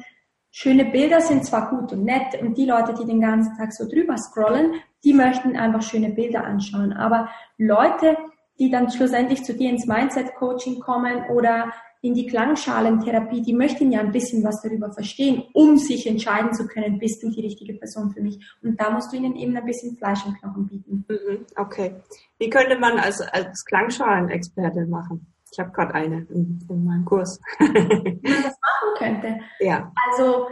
schöne 0.56 0.84
Bilder 0.84 1.20
sind 1.20 1.44
zwar 1.44 1.68
gut 1.68 1.92
und 1.92 2.04
nett 2.04 2.40
und 2.40 2.56
die 2.56 2.64
Leute, 2.64 2.94
die 2.94 3.04
den 3.04 3.20
ganzen 3.20 3.56
Tag 3.56 3.73
so 3.73 3.88
drüber 3.88 4.16
scrollen, 4.16 4.75
die 5.02 5.12
möchten 5.12 5.56
einfach 5.56 5.82
schöne 5.82 6.11
Bilder 6.11 6.44
anschauen. 6.44 6.92
Aber 6.92 7.28
Leute, 7.58 8.16
die 8.61 8.70
dann 8.70 8.88
schlussendlich 8.88 9.42
zu 9.42 9.54
dir 9.54 9.68
ins 9.68 9.87
Mindset-Coaching 9.87 10.78
kommen 10.78 11.25
oder 11.28 11.73
in 12.02 12.14
die 12.14 12.26
Klangschalentherapie, 12.26 13.42
die 13.42 13.52
möchten 13.52 13.90
ja 13.90 13.99
ein 13.99 14.12
bisschen 14.12 14.44
was 14.44 14.62
darüber 14.62 14.92
verstehen, 14.92 15.42
um 15.54 15.76
sich 15.76 16.06
entscheiden 16.06 16.54
zu 16.54 16.68
können, 16.68 17.00
bist 17.00 17.20
du 17.25 17.30
die 17.30 17.40
richtige 17.40 17.75
Person 17.75 18.12
für 18.12 18.20
mich. 18.20 18.38
Und 18.62 18.80
da 18.80 18.90
musst 18.90 19.12
du 19.12 19.16
ihnen 19.16 19.34
eben 19.34 19.56
ein 19.56 19.66
bisschen 19.66 19.96
Fleisch 19.96 20.25
und 20.25 20.38
Knochen 20.38 20.68
bieten. 20.68 21.04
Mhm, 21.08 21.46
okay. 21.56 21.96
Wie 22.38 22.49
könnte 22.49 22.78
man 22.78 22.99
als, 23.00 23.20
als 23.20 23.64
Klangschalenexperte 23.64 24.87
machen? 24.87 25.34
Ich 25.54 25.61
habe 25.61 25.70
gerade 25.70 25.94
eine 25.94 26.26
in, 26.30 26.66
in, 26.68 26.84
meinem 26.84 27.04
Kurs. 27.04 27.40
Wie 27.58 27.64
man 27.64 28.42
das 28.42 28.58
machen 28.61 28.94
könnte? 28.99 29.40
Ja. 29.61 29.92
Also 30.11 30.49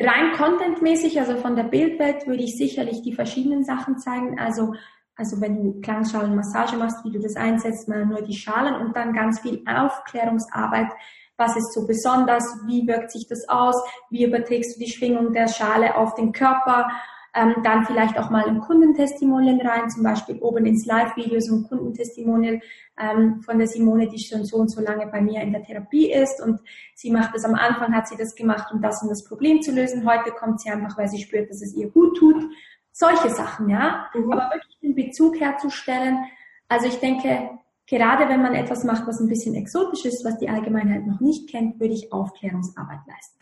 rein 0.00 0.32
contentmäßig, 0.36 1.20
also 1.20 1.36
von 1.36 1.54
der 1.54 1.62
Bildwelt, 1.62 2.26
würde 2.26 2.42
ich 2.42 2.56
sicherlich 2.56 3.02
die 3.02 3.14
verschiedenen 3.14 3.64
Sachen 3.64 3.98
zeigen. 3.98 4.38
Also 4.40 4.74
also 5.14 5.40
wenn 5.40 5.56
du 5.56 5.80
Klangschalenmassage 5.80 6.76
machst, 6.76 7.04
wie 7.04 7.12
du 7.12 7.20
das 7.20 7.36
einsetzt, 7.36 7.86
mal 7.86 8.04
nur 8.04 8.22
die 8.22 8.36
Schalen 8.36 8.74
und 8.74 8.96
dann 8.96 9.12
ganz 9.12 9.40
viel 9.40 9.62
Aufklärungsarbeit. 9.66 10.88
Was 11.36 11.56
ist 11.56 11.72
so 11.74 11.86
besonders? 11.86 12.44
Wie 12.66 12.86
wirkt 12.86 13.10
sich 13.12 13.26
das 13.28 13.48
aus? 13.48 13.76
Wie 14.10 14.24
überträgst 14.24 14.74
du 14.74 14.84
die 14.84 14.90
Schwingung 14.90 15.32
der 15.32 15.48
Schale 15.48 15.96
auf 15.96 16.14
den 16.14 16.32
Körper? 16.32 16.90
Ähm, 17.34 17.56
dann 17.62 17.86
vielleicht 17.86 18.18
auch 18.18 18.28
mal 18.28 18.44
ein 18.44 18.60
Kundentestimonial 18.60 19.66
rein, 19.66 19.88
zum 19.88 20.02
Beispiel 20.02 20.38
oben 20.40 20.66
ins 20.66 20.84
Live-Video 20.84 21.40
so 21.40 21.56
ein 21.56 21.68
Kundentestimonial 21.68 22.60
ähm, 22.98 23.40
von 23.40 23.58
der 23.58 23.66
Simone, 23.66 24.06
die 24.06 24.18
schon 24.18 24.44
so 24.44 24.58
und 24.58 24.68
so 24.68 24.82
lange 24.82 25.06
bei 25.06 25.22
mir 25.22 25.40
in 25.40 25.52
der 25.52 25.62
Therapie 25.62 26.12
ist 26.12 26.42
und 26.42 26.60
sie 26.94 27.10
macht 27.10 27.34
das 27.34 27.44
am 27.44 27.54
Anfang, 27.54 27.94
hat 27.94 28.06
sie 28.06 28.16
das 28.16 28.34
gemacht, 28.34 28.70
um 28.72 28.82
das 28.82 29.02
und 29.02 29.08
das 29.08 29.24
Problem 29.24 29.62
zu 29.62 29.72
lösen. 29.72 30.06
Heute 30.06 30.30
kommt 30.32 30.60
sie 30.60 30.70
einfach, 30.70 30.98
weil 30.98 31.08
sie 31.08 31.22
spürt, 31.22 31.48
dass 31.48 31.62
es 31.62 31.74
ihr 31.74 31.88
gut 31.88 32.18
tut 32.18 32.44
solche 32.92 33.30
Sachen, 33.30 33.68
ja. 33.68 34.08
Mhm. 34.14 34.32
Aber 34.32 34.54
wirklich 34.54 34.78
den 34.80 34.94
Bezug 34.94 35.40
herzustellen. 35.40 36.18
Also 36.68 36.86
ich 36.86 37.00
denke, 37.00 37.50
gerade 37.86 38.28
wenn 38.28 38.42
man 38.42 38.54
etwas 38.54 38.84
macht, 38.84 39.06
was 39.06 39.20
ein 39.20 39.28
bisschen 39.28 39.54
exotisch 39.54 40.04
ist, 40.04 40.24
was 40.24 40.38
die 40.38 40.48
Allgemeinheit 40.48 41.06
noch 41.06 41.20
nicht 41.20 41.50
kennt, 41.50 41.80
würde 41.80 41.94
ich 41.94 42.12
Aufklärungsarbeit 42.12 43.00
leisten. 43.06 43.38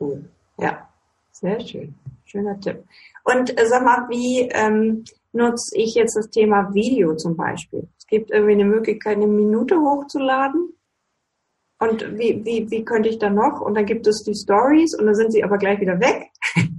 Cool. 0.00 0.30
Ja, 0.58 0.88
sehr 1.34 1.60
schön. 1.60 1.94
Schöner 2.24 2.58
Tipp. 2.60 2.84
Und 3.24 3.58
äh, 3.58 3.66
sag 3.66 3.84
mal, 3.84 4.08
wie 4.08 4.48
ähm, 4.52 5.04
nutze 5.32 5.76
ich 5.76 5.94
jetzt 5.94 6.16
das 6.16 6.30
Thema 6.30 6.72
Video 6.72 7.16
zum 7.16 7.36
Beispiel? 7.36 7.88
Es 7.98 8.06
gibt 8.06 8.30
irgendwie 8.30 8.52
eine 8.52 8.64
Möglichkeit, 8.64 9.16
eine 9.16 9.26
Minute 9.26 9.76
hochzuladen. 9.76 10.74
Und 11.80 12.18
wie, 12.18 12.44
wie, 12.44 12.70
wie 12.70 12.84
könnte 12.84 13.08
ich 13.08 13.18
da 13.18 13.30
noch? 13.30 13.60
Und 13.60 13.74
dann 13.74 13.84
gibt 13.84 14.06
es 14.06 14.22
die 14.22 14.34
Stories 14.34 14.96
und 14.96 15.06
dann 15.06 15.14
sind 15.14 15.32
sie 15.32 15.44
aber 15.44 15.58
gleich 15.58 15.80
wieder 15.80 16.00
weg. 16.00 16.30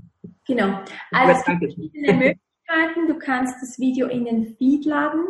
Genau. 0.48 0.80
Also 1.12 1.32
es 1.32 1.44
gibt 1.44 1.58
verschiedene 1.58 2.13
Möglichkeiten. 2.13 3.08
Du 3.08 3.18
kannst 3.18 3.56
das 3.63 3.80
Video 3.80 4.08
in 4.08 4.26
den 4.26 4.56
Feed 4.58 4.86
laden, 4.86 5.26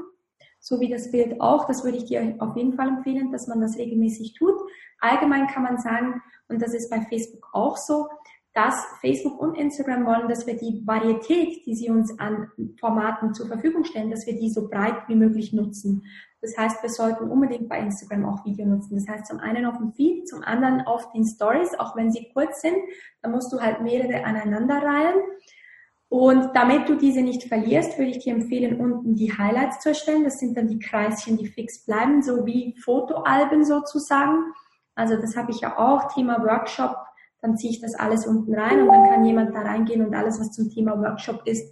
so 0.60 0.82
wie 0.82 0.90
das 0.90 1.10
Bild 1.10 1.40
auch. 1.40 1.68
Das 1.68 1.86
würde 1.86 1.98
ich 1.98 2.04
dir 2.04 2.36
auf 2.40 2.58
jeden 2.58 2.74
Fall 2.74 2.90
empfehlen, 2.90 3.32
dass 3.32 3.48
man 3.48 3.62
das 3.62 3.78
regelmäßig 3.78 4.34
tut. 4.34 4.56
Allgemein 5.00 5.48
kann 5.48 5.64
man 5.64 5.78
sagen, 5.78 6.22
und 6.50 6.62
das 6.62 6.74
ist 6.74 6.90
bei 6.90 7.00
Facebook 7.00 7.48
auch 7.54 7.78
so, 7.78 8.10
dass 8.56 8.86
Facebook 9.02 9.38
und 9.42 9.56
Instagram 9.56 10.06
wollen, 10.06 10.30
dass 10.30 10.48
wir 10.48 10.56
die 10.56 10.82
Varietät, 10.86 11.66
die 11.66 11.76
sie 11.76 11.90
uns 11.90 12.18
an 12.20 12.50
Formaten 12.80 13.34
zur 13.34 13.48
Verfügung 13.48 13.84
stellen, 13.84 14.10
dass 14.10 14.26
wir 14.26 14.40
die 14.40 14.50
so 14.50 14.70
breit 14.70 14.96
wie 15.10 15.16
möglich 15.16 15.52
nutzen. 15.52 16.04
Das 16.40 16.58
heißt, 16.58 16.82
wir 16.82 16.90
sollten 16.90 17.30
unbedingt 17.30 17.68
bei 17.68 17.80
Instagram 17.80 18.24
auch 18.24 18.46
Video 18.46 18.66
nutzen. 18.66 18.96
Das 18.96 19.10
heißt, 19.10 19.26
zum 19.26 19.40
einen 19.40 19.66
auf 19.66 19.78
dem 19.78 19.92
Feed, 19.92 20.30
zum 20.30 20.42
anderen 20.42 20.82
auf 20.88 21.12
den 21.12 21.26
Stories, 21.26 21.78
auch 21.78 21.98
wenn 21.98 22.14
sie 22.14 22.30
kurz 22.34 22.62
sind. 22.62 22.78
Da 23.22 23.30
musst 23.30 23.52
du 23.52 23.60
halt 23.60 23.82
mehrere 23.82 24.24
aneinander 24.24 24.82
reihen. 24.82 25.16
Und 26.08 26.56
damit 26.56 26.88
du 26.88 26.96
diese 26.96 27.22
nicht 27.22 27.44
verlierst, 27.44 27.98
würde 27.98 28.12
ich 28.12 28.20
dir 28.20 28.36
empfehlen, 28.36 28.80
unten 28.80 29.16
die 29.16 29.38
Highlights 29.38 29.80
zu 29.80 29.90
erstellen. 29.90 30.24
Das 30.24 30.40
sind 30.40 30.56
dann 30.56 30.70
die 30.70 30.80
Kreischen, 30.80 31.36
die 31.36 31.48
fix 31.48 31.84
bleiben, 31.84 32.22
so 32.22 32.46
wie 32.46 32.74
Fotoalben 32.82 33.66
sozusagen. 33.66 34.54
Also 34.94 35.18
das 35.18 35.36
habe 35.36 35.52
ich 35.52 35.60
ja 35.60 35.78
auch, 35.78 36.14
Thema 36.14 36.42
Workshop. 36.42 36.96
Dann 37.46 37.58
ziehe 37.58 37.72
ich 37.72 37.82
das 37.82 37.94
alles 37.94 38.26
unten 38.26 38.56
rein 38.56 38.82
und 38.82 38.88
dann 38.88 39.10
kann 39.10 39.26
jemand 39.26 39.54
da 39.54 39.62
reingehen 39.62 40.04
und 40.04 40.16
alles, 40.16 40.40
was 40.40 40.52
zum 40.52 40.70
Thema 40.70 41.00
Workshop 41.00 41.44
ist, 41.46 41.72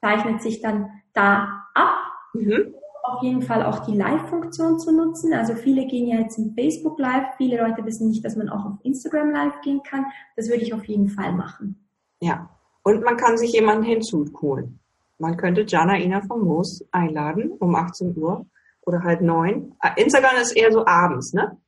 zeichnet 0.00 0.42
sich 0.42 0.60
dann 0.60 0.90
da 1.12 1.62
ab. 1.74 1.98
Mhm 2.32 2.74
auf 3.04 3.22
jeden 3.22 3.42
Fall 3.42 3.62
auch 3.62 3.80
die 3.80 3.96
Live-Funktion 3.96 4.78
zu 4.78 4.90
nutzen. 4.90 5.34
Also 5.34 5.54
viele 5.54 5.86
gehen 5.86 6.08
ja 6.08 6.20
jetzt 6.20 6.38
in 6.38 6.54
Facebook 6.54 6.98
Live. 6.98 7.36
Viele 7.36 7.58
Leute 7.58 7.84
wissen 7.84 8.08
nicht, 8.08 8.24
dass 8.24 8.34
man 8.34 8.48
auch 8.48 8.64
auf 8.64 8.78
Instagram 8.82 9.30
Live 9.30 9.60
gehen 9.60 9.82
kann. 9.82 10.06
Das 10.36 10.48
würde 10.48 10.62
ich 10.62 10.72
auf 10.72 10.84
jeden 10.86 11.08
Fall 11.08 11.32
machen. 11.32 11.86
Ja. 12.20 12.48
Und 12.82 13.02
man 13.02 13.16
kann 13.16 13.36
sich 13.36 13.52
jemanden 13.52 13.84
hinzuholen. 13.84 14.80
Man 15.18 15.36
könnte 15.36 15.64
Jana 15.66 15.98
Ina 15.98 16.22
von 16.22 16.42
Moos 16.42 16.84
einladen 16.90 17.50
um 17.60 17.74
18 17.74 18.16
Uhr 18.16 18.46
oder 18.82 19.02
halb 19.02 19.20
neun. 19.20 19.74
Ah, 19.78 19.92
Instagram 19.96 20.36
ist 20.40 20.52
eher 20.52 20.72
so 20.72 20.84
abends, 20.86 21.32
ne? 21.32 21.58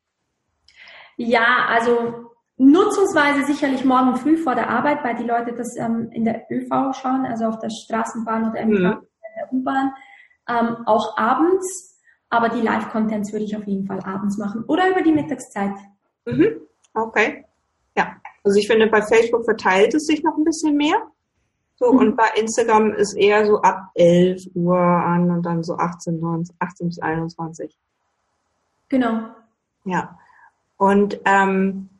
Ja, 1.17 1.67
also 1.69 2.26
nutzungsweise 2.59 3.45
sicherlich 3.45 3.85
morgen 3.85 4.17
früh 4.17 4.37
vor 4.37 4.55
der 4.55 4.71
Arbeit, 4.71 5.05
weil 5.05 5.17
die 5.17 5.25
Leute 5.25 5.53
das 5.53 5.77
ähm, 5.77 6.11
in 6.13 6.25
der 6.25 6.47
ÖV 6.51 6.95
schauen, 6.95 7.27
also 7.27 7.47
auf 7.47 7.59
der 7.59 7.71
Straßenbahn 7.71 8.51
oder 8.51 8.65
mhm. 8.65 8.83
der 8.83 9.53
U-Bahn 9.53 9.93
ähm, 10.49 10.77
auch 10.87 11.17
abends, 11.19 12.01
aber 12.31 12.49
die 12.49 12.61
Live-Contents 12.61 13.33
würde 13.33 13.45
ich 13.45 13.57
auf 13.57 13.67
jeden 13.67 13.87
Fall 13.87 14.01
abends 14.01 14.39
machen 14.39 14.65
oder 14.67 14.91
über 14.91 15.03
die 15.03 15.13
Mittagszeit. 15.13 15.75
Mhm. 16.25 16.61
Okay. 16.95 17.45
Ja, 17.97 18.17
also 18.43 18.59
ich 18.59 18.67
finde, 18.67 18.87
bei 18.87 19.03
Facebook 19.03 19.45
verteilt 19.45 19.95
es 19.95 20.07
sich 20.07 20.23
noch 20.23 20.37
ein 20.37 20.45
bisschen 20.45 20.77
mehr. 20.77 20.97
So, 21.77 21.93
mhm. 21.93 21.99
und 21.99 22.17
bei 22.17 22.29
Instagram 22.37 22.93
ist 22.95 23.15
eher 23.15 23.45
so 23.47 23.61
ab 23.61 23.91
11 23.95 24.47
Uhr 24.55 24.79
an 24.79 25.31
und 25.31 25.43
dann 25.45 25.63
so 25.63 25.77
18, 25.77 26.19
19, 26.21 26.57
18 26.59 26.89
bis 26.89 26.99
21. 27.01 27.79
Genau. 28.89 29.29
Ja. 29.85 30.19
Und 30.79 31.21
ähm, 31.25 31.91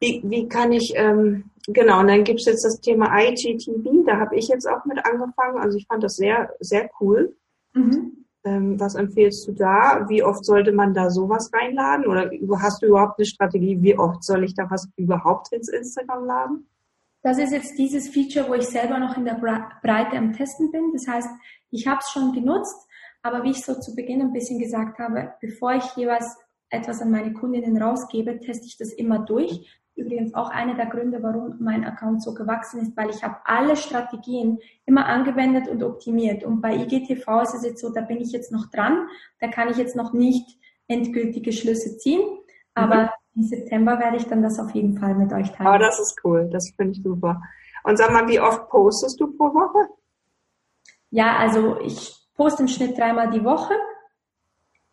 wie, 0.00 0.22
wie 0.24 0.48
kann 0.48 0.72
ich, 0.72 0.92
ähm, 0.96 1.50
genau, 1.66 2.00
und 2.00 2.08
dann 2.08 2.24
gibt's 2.24 2.46
jetzt 2.46 2.64
das 2.64 2.80
Thema 2.80 3.10
IGTV, 3.18 4.04
da 4.06 4.18
habe 4.18 4.36
ich 4.36 4.48
jetzt 4.48 4.66
auch 4.66 4.84
mit 4.86 5.04
angefangen. 5.04 5.58
Also 5.58 5.76
ich 5.76 5.86
fand 5.86 6.02
das 6.02 6.16
sehr, 6.16 6.50
sehr 6.60 6.90
cool. 7.00 7.36
Mhm. 7.74 8.24
Ähm, 8.42 8.80
was 8.80 8.94
empfiehlst 8.94 9.46
du 9.46 9.52
da? 9.52 10.06
Wie 10.08 10.22
oft 10.22 10.44
sollte 10.46 10.72
man 10.72 10.94
da 10.94 11.10
sowas 11.10 11.50
reinladen? 11.52 12.06
Oder 12.06 12.30
hast 12.62 12.82
du 12.82 12.86
überhaupt 12.86 13.18
eine 13.18 13.26
Strategie, 13.26 13.76
wie 13.82 13.98
oft 13.98 14.24
soll 14.24 14.44
ich 14.44 14.54
da 14.54 14.70
was 14.70 14.88
überhaupt 14.96 15.52
ins 15.52 15.68
Instagram 15.68 16.24
laden? 16.24 16.66
Das 17.22 17.36
ist 17.36 17.52
jetzt 17.52 17.78
dieses 17.78 18.08
Feature, 18.08 18.48
wo 18.48 18.54
ich 18.54 18.66
selber 18.66 18.98
noch 18.98 19.18
in 19.18 19.26
der 19.26 19.34
Breite 19.34 20.16
am 20.16 20.32
Testen 20.32 20.72
bin. 20.72 20.90
Das 20.94 21.06
heißt, 21.06 21.28
ich 21.70 21.86
habe 21.86 21.98
es 22.00 22.08
schon 22.08 22.32
genutzt, 22.32 22.88
aber 23.22 23.44
wie 23.44 23.50
ich 23.50 23.62
so 23.62 23.78
zu 23.78 23.94
Beginn 23.94 24.22
ein 24.22 24.32
bisschen 24.32 24.58
gesagt 24.58 24.98
habe, 24.98 25.34
bevor 25.42 25.74
ich 25.74 25.84
jeweils 25.96 26.38
etwas 26.70 27.02
an 27.02 27.10
meine 27.10 27.34
Kundinnen 27.34 27.80
rausgebe, 27.80 28.38
teste 28.38 28.66
ich 28.66 28.78
das 28.78 28.92
immer 28.92 29.18
durch. 29.18 29.68
Übrigens 30.00 30.34
auch 30.34 30.50
einer 30.50 30.74
der 30.74 30.86
Gründe, 30.86 31.22
warum 31.22 31.56
mein 31.60 31.84
Account 31.84 32.22
so 32.22 32.34
gewachsen 32.34 32.80
ist, 32.80 32.96
weil 32.96 33.10
ich 33.10 33.22
habe 33.22 33.36
alle 33.44 33.76
Strategien 33.76 34.58
immer 34.86 35.06
angewendet 35.06 35.68
und 35.68 35.82
optimiert. 35.82 36.44
Und 36.44 36.60
bei 36.60 36.74
IGTV 36.74 37.42
ist 37.42 37.54
es 37.54 37.64
jetzt 37.64 37.80
so, 37.80 37.90
da 37.90 38.00
bin 38.00 38.20
ich 38.20 38.32
jetzt 38.32 38.50
noch 38.50 38.66
dran, 38.70 39.08
da 39.40 39.48
kann 39.48 39.68
ich 39.68 39.76
jetzt 39.76 39.96
noch 39.96 40.12
nicht 40.12 40.58
endgültige 40.88 41.52
Schlüsse 41.52 41.98
ziehen, 41.98 42.20
aber 42.74 43.02
mhm. 43.02 43.08
im 43.36 43.42
September 43.42 43.98
werde 43.98 44.16
ich 44.16 44.26
dann 44.26 44.42
das 44.42 44.58
auf 44.58 44.70
jeden 44.72 44.98
Fall 44.98 45.14
mit 45.14 45.32
euch 45.32 45.50
teilen. 45.52 45.68
Aber 45.68 45.78
das 45.78 46.00
ist 46.00 46.20
cool, 46.24 46.48
das 46.50 46.72
finde 46.76 46.92
ich 46.92 47.02
super. 47.02 47.40
Und 47.84 47.96
sag 47.96 48.10
mal, 48.10 48.28
wie 48.28 48.40
oft 48.40 48.68
postest 48.68 49.20
du 49.20 49.28
pro 49.36 49.54
Woche? 49.54 49.88
Ja, 51.10 51.36
also 51.36 51.80
ich 51.80 52.16
poste 52.34 52.62
im 52.62 52.68
Schnitt 52.68 52.98
dreimal 52.98 53.30
die 53.30 53.44
Woche. 53.44 53.74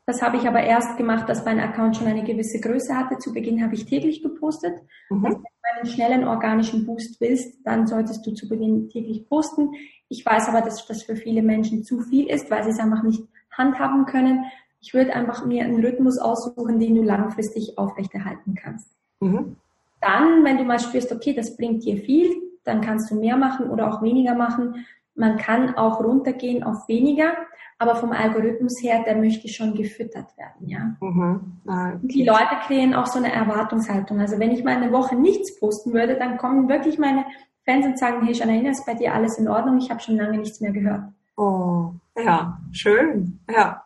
Das 0.08 0.22
habe 0.22 0.38
ich 0.38 0.48
aber 0.48 0.62
erst 0.62 0.96
gemacht, 0.96 1.28
dass 1.28 1.44
mein 1.44 1.60
Account 1.60 1.98
schon 1.98 2.08
eine 2.08 2.24
gewisse 2.24 2.62
Größe 2.62 2.96
hatte. 2.96 3.18
Zu 3.18 3.34
Beginn 3.34 3.62
habe 3.62 3.76
ich 3.76 3.86
täglich 3.86 4.24
gepostet. 4.24 4.74
Mhm. 5.10 5.26
Also, 5.26 5.38
wenn 5.38 5.44
du 5.44 5.82
einen 5.82 5.90
schnellen 5.90 6.24
organischen 6.24 6.86
Boost 6.86 7.20
willst, 7.20 7.60
dann 7.66 7.88
solltest 7.88 8.26
du 8.26 8.32
zu 8.32 8.48
Beginn 8.48 8.88
täglich 8.88 9.28
posten. 9.28 9.72
Ich 10.08 10.26
weiß 10.26 10.48
aber, 10.48 10.62
dass 10.62 10.86
das 10.88 11.04
für 11.04 11.18
viele 11.18 11.44
Menschen 11.44 11.84
zu 11.84 12.00
viel 12.00 12.30
ist, 12.30 12.50
weil 12.50 12.64
sie 12.64 12.70
es 12.70 12.80
einfach 12.80 13.04
nicht 13.04 13.22
handhaben 13.52 14.06
können. 14.06 14.46
Ich 14.80 14.94
würde 14.94 15.14
einfach 15.14 15.46
mir 15.46 15.66
einen 15.66 15.84
Rhythmus 15.84 16.18
aussuchen, 16.18 16.80
den 16.80 16.96
du 16.96 17.04
langfristig 17.04 17.78
aufrechterhalten 17.78 18.56
kannst. 18.56 18.88
Mhm. 19.20 19.58
Dann, 20.00 20.46
wenn 20.46 20.58
du 20.58 20.64
mal 20.64 20.80
spürst, 20.80 21.12
okay, 21.12 21.34
das 21.34 21.58
bringt 21.58 21.84
dir 21.84 21.98
viel, 21.98 22.34
dann 22.64 22.80
kannst 22.80 23.12
du 23.12 23.16
mehr 23.16 23.36
machen 23.36 23.70
oder 23.70 23.94
auch 23.94 24.02
weniger 24.02 24.36
machen. 24.36 24.86
Man 25.18 25.38
kann 25.38 25.76
auch 25.76 26.00
runtergehen 26.00 26.64
auf 26.64 26.88
weniger 26.88 27.34
aber 27.80 27.96
vom 27.96 28.12
Algorithmus 28.12 28.82
her, 28.82 29.04
der 29.06 29.16
möchte 29.16 29.48
schon 29.48 29.76
gefüttert 29.76 30.36
werden, 30.38 30.68
ja. 30.68 30.96
Mhm. 31.00 31.60
Ah, 31.68 31.90
okay. 31.90 32.00
Die 32.02 32.24
Leute 32.24 32.58
kriegen 32.66 32.96
auch 32.96 33.06
so 33.06 33.20
eine 33.20 33.32
Erwartungshaltung. 33.32 34.20
Also 34.20 34.40
wenn 34.40 34.52
ich 34.52 34.64
mal 34.64 34.76
eine 34.76 34.92
Woche 34.92 35.16
nichts 35.16 35.60
posten 35.60 35.94
würde, 35.94 36.16
dann 36.18 36.38
kommen 36.38 36.70
wirklich 36.70 36.98
meine 36.98 37.26
Fans 37.66 37.86
und 37.86 38.00
sagen, 38.00 38.26
hey 38.26 38.34
Janaina, 38.34 38.72
ist 38.72 38.86
bei 38.86 38.96
dir 38.96 39.14
alles 39.14 39.38
in 39.38 39.48
Ordnung? 39.48 39.78
Ich 39.78 39.92
habe 39.92 40.00
schon 40.00 40.18
lange 40.18 40.40
nichts 40.40 40.60
mehr 40.60 40.72
gehört. 40.72 41.04
Oh, 41.36 41.92
ja, 42.18 42.60
schön, 42.72 43.40
ja. 43.50 43.84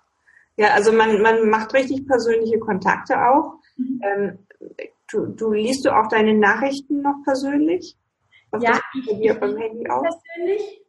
Ja, 0.55 0.67
also 0.69 0.93
man, 0.93 1.21
man 1.21 1.49
macht 1.49 1.73
richtig 1.73 2.07
persönliche 2.07 2.59
Kontakte 2.59 3.15
auch. 3.27 3.55
Mhm. 3.75 4.01
Ähm, 4.03 4.39
du, 5.11 5.25
du 5.27 5.51
liest 5.51 5.85
du 5.85 5.89
auch 5.89 6.07
deine 6.07 6.33
Nachrichten 6.33 7.01
noch 7.01 7.15
persönlich? 7.25 7.97
Was 8.51 8.63
ja, 8.63 8.79
ich, 8.93 9.09
ich 9.09 9.31
auch? 9.89 10.01
persönlich 10.01 10.80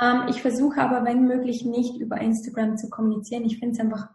ähm, 0.00 0.24
ich 0.28 0.42
versuche 0.42 0.80
aber, 0.80 1.04
wenn 1.04 1.26
möglich, 1.26 1.64
nicht 1.64 2.00
über 2.00 2.20
Instagram 2.20 2.76
zu 2.76 2.90
kommunizieren. 2.90 3.44
Ich 3.44 3.58
finde 3.58 3.74
es 3.74 3.80
einfach 3.80 4.08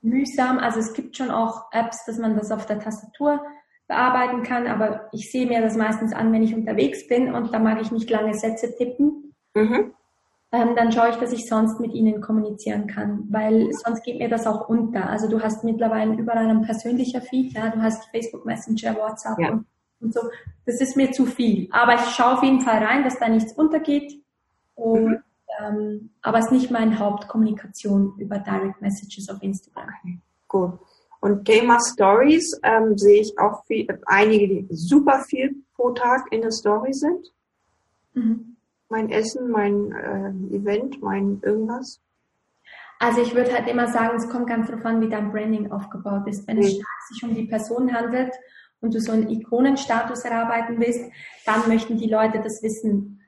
mühsam. 0.00 0.58
Also 0.58 0.80
es 0.80 0.92
gibt 0.92 1.16
schon 1.16 1.30
auch 1.30 1.66
Apps, 1.72 2.04
dass 2.04 2.18
man 2.18 2.36
das 2.36 2.50
auf 2.50 2.66
der 2.66 2.80
Tastatur 2.80 3.40
bearbeiten 3.88 4.42
kann, 4.42 4.66
aber 4.66 5.08
ich 5.12 5.30
sehe 5.30 5.46
mir 5.46 5.60
das 5.60 5.76
meistens 5.76 6.12
an, 6.12 6.32
wenn 6.32 6.42
ich 6.42 6.54
unterwegs 6.54 7.06
bin 7.08 7.34
und 7.34 7.52
da 7.52 7.58
mag 7.58 7.80
ich 7.80 7.92
nicht 7.92 8.08
lange 8.10 8.34
Sätze 8.34 8.74
tippen. 8.76 9.34
Mhm. 9.54 9.92
Ähm, 10.54 10.76
dann 10.76 10.92
schaue 10.92 11.10
ich, 11.10 11.16
dass 11.16 11.32
ich 11.32 11.48
sonst 11.48 11.80
mit 11.80 11.94
ihnen 11.94 12.20
kommunizieren 12.20 12.86
kann, 12.86 13.26
weil 13.30 13.72
sonst 13.72 14.02
geht 14.02 14.18
mir 14.18 14.28
das 14.28 14.46
auch 14.46 14.68
unter. 14.68 15.08
Also 15.08 15.28
du 15.28 15.40
hast 15.40 15.64
mittlerweile 15.64 16.14
überall 16.14 16.48
ein 16.48 16.62
persönlicher 16.62 17.22
Feed, 17.22 17.54
ja, 17.54 17.70
du 17.70 17.80
hast 17.80 18.04
Facebook 18.10 18.44
Messenger, 18.44 18.96
WhatsApp 18.96 19.38
ja. 19.38 19.50
und, 19.50 19.66
und 20.00 20.12
so. 20.12 20.20
Das 20.66 20.80
ist 20.80 20.96
mir 20.96 21.12
zu 21.12 21.26
viel. 21.26 21.68
Aber 21.70 21.94
ich 21.94 22.02
schaue 22.14 22.34
auf 22.34 22.42
jeden 22.42 22.60
Fall 22.60 22.84
rein, 22.84 23.02
dass 23.02 23.18
da 23.18 23.28
nichts 23.28 23.52
untergeht. 23.52 24.21
Und, 24.82 25.04
mhm. 25.04 25.22
ähm, 25.60 26.10
aber 26.22 26.38
es 26.38 26.46
ist 26.46 26.52
nicht 26.52 26.70
meine 26.70 26.98
Hauptkommunikation 26.98 28.14
über 28.18 28.38
Direct 28.38 28.82
Messages 28.82 29.28
auf 29.28 29.40
Instagram. 29.40 29.88
Okay, 30.00 30.18
gut. 30.48 30.78
Und 31.20 31.44
Gamer 31.44 31.78
Stories 31.80 32.58
ähm, 32.64 32.98
sehe 32.98 33.20
ich 33.20 33.38
auch 33.38 33.64
viel, 33.66 33.86
einige, 34.06 34.48
die 34.48 34.66
super 34.70 35.20
viel 35.20 35.54
pro 35.76 35.90
Tag 35.90 36.32
in 36.32 36.40
der 36.40 36.50
Story 36.50 36.92
sind. 36.92 37.32
Mhm. 38.14 38.56
Mein 38.88 39.08
Essen, 39.10 39.50
mein 39.50 39.92
äh, 39.92 40.56
Event, 40.56 41.00
mein 41.00 41.40
irgendwas. 41.44 42.00
Also 42.98 43.22
ich 43.22 43.34
würde 43.34 43.52
halt 43.52 43.68
immer 43.68 43.86
sagen, 43.86 44.16
es 44.16 44.28
kommt 44.28 44.48
ganz 44.48 44.66
darauf 44.66 44.84
an, 44.84 45.00
wie 45.00 45.08
dein 45.08 45.30
Branding 45.30 45.70
aufgebaut 45.70 46.26
ist. 46.26 46.46
Wenn 46.48 46.56
mhm. 46.56 46.62
es 46.64 46.80
sich 47.08 47.22
um 47.22 47.34
die 47.34 47.46
Person 47.46 47.94
handelt 47.94 48.32
und 48.80 48.92
du 48.92 49.00
so 49.00 49.12
einen 49.12 49.30
Ikonenstatus 49.30 50.24
erarbeiten 50.24 50.80
willst, 50.80 51.08
dann 51.46 51.68
möchten 51.68 51.98
die 51.98 52.10
Leute 52.10 52.40
das 52.40 52.62
wissen 52.64 53.21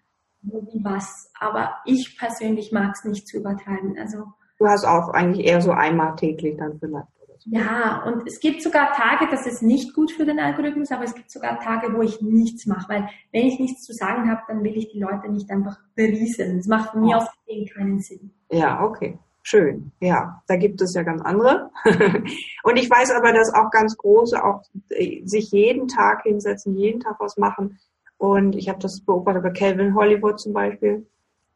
wie 0.44 0.84
was. 0.84 1.30
Aber 1.38 1.74
ich 1.84 2.18
persönlich 2.18 2.72
mag 2.72 2.94
es 2.94 3.04
nicht 3.04 3.26
zu 3.26 3.38
übertreiben. 3.38 3.96
Also 3.98 4.24
du 4.58 4.66
hast 4.66 4.84
auch 4.84 5.08
eigentlich 5.10 5.46
eher 5.46 5.60
so 5.60 5.72
einmal 5.72 6.16
täglich 6.16 6.56
dann 6.56 6.78
vielleicht. 6.78 7.08
So. 7.38 7.50
Ja, 7.50 8.02
und 8.06 8.26
es 8.26 8.40
gibt 8.40 8.62
sogar 8.62 8.92
Tage, 8.92 9.28
das 9.30 9.46
ist 9.46 9.62
nicht 9.62 9.94
gut 9.94 10.10
für 10.10 10.24
den 10.24 10.38
Algorithmus, 10.38 10.90
aber 10.90 11.04
es 11.04 11.14
gibt 11.14 11.30
sogar 11.30 11.60
Tage, 11.60 11.94
wo 11.94 12.00
ich 12.00 12.22
nichts 12.22 12.64
mache, 12.64 12.88
weil 12.88 13.08
wenn 13.32 13.46
ich 13.46 13.58
nichts 13.58 13.82
zu 13.82 13.92
sagen 13.92 14.30
habe, 14.30 14.40
dann 14.48 14.64
will 14.64 14.76
ich 14.76 14.90
die 14.90 15.00
Leute 15.00 15.30
nicht 15.30 15.50
einfach 15.50 15.76
berieseln. 15.94 16.56
Das 16.56 16.66
macht 16.66 16.94
mir 16.94 17.18
aus 17.18 17.28
keinen 17.74 18.00
Sinn. 18.00 18.30
Ja, 18.50 18.82
okay. 18.82 19.18
Schön, 19.46 19.92
ja, 20.00 20.42
da 20.46 20.56
gibt 20.56 20.80
es 20.80 20.94
ja 20.94 21.02
ganz 21.02 21.20
andere. 21.20 21.70
und 22.62 22.76
ich 22.78 22.88
weiß 22.88 23.10
aber, 23.10 23.34
dass 23.34 23.52
auch 23.52 23.70
ganz 23.70 23.94
große 23.94 24.42
auch 24.42 24.62
äh, 24.88 25.20
sich 25.26 25.50
jeden 25.50 25.86
Tag 25.86 26.22
hinsetzen, 26.22 26.78
jeden 26.78 27.00
Tag 27.00 27.16
was 27.20 27.36
machen. 27.36 27.78
Und 28.24 28.56
ich 28.56 28.70
habe 28.70 28.78
das 28.78 29.02
beobachtet 29.02 29.42
bei 29.42 29.50
Calvin 29.50 29.94
Hollywood 29.94 30.40
zum 30.40 30.54
Beispiel, 30.54 31.06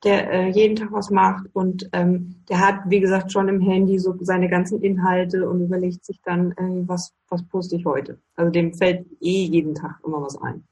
der 0.04 0.30
äh, 0.30 0.48
jeden 0.50 0.76
Tag 0.76 0.92
was 0.92 1.08
macht 1.08 1.46
und 1.54 1.88
ähm, 1.94 2.44
der 2.50 2.60
hat, 2.60 2.80
wie 2.84 3.00
gesagt, 3.00 3.32
schon 3.32 3.48
im 3.48 3.62
Handy 3.62 3.98
so 3.98 4.14
seine 4.20 4.50
ganzen 4.50 4.82
Inhalte 4.82 5.48
und 5.48 5.62
überlegt 5.62 6.04
sich 6.04 6.20
dann, 6.22 6.52
äh, 6.52 6.86
was, 6.86 7.14
was 7.30 7.42
poste 7.48 7.76
ich 7.76 7.86
heute. 7.86 8.18
Also 8.36 8.52
dem 8.52 8.74
fällt 8.74 9.06
eh 9.22 9.44
jeden 9.44 9.74
Tag 9.74 9.98
immer 10.04 10.20
was 10.20 10.38
ein. 10.42 10.62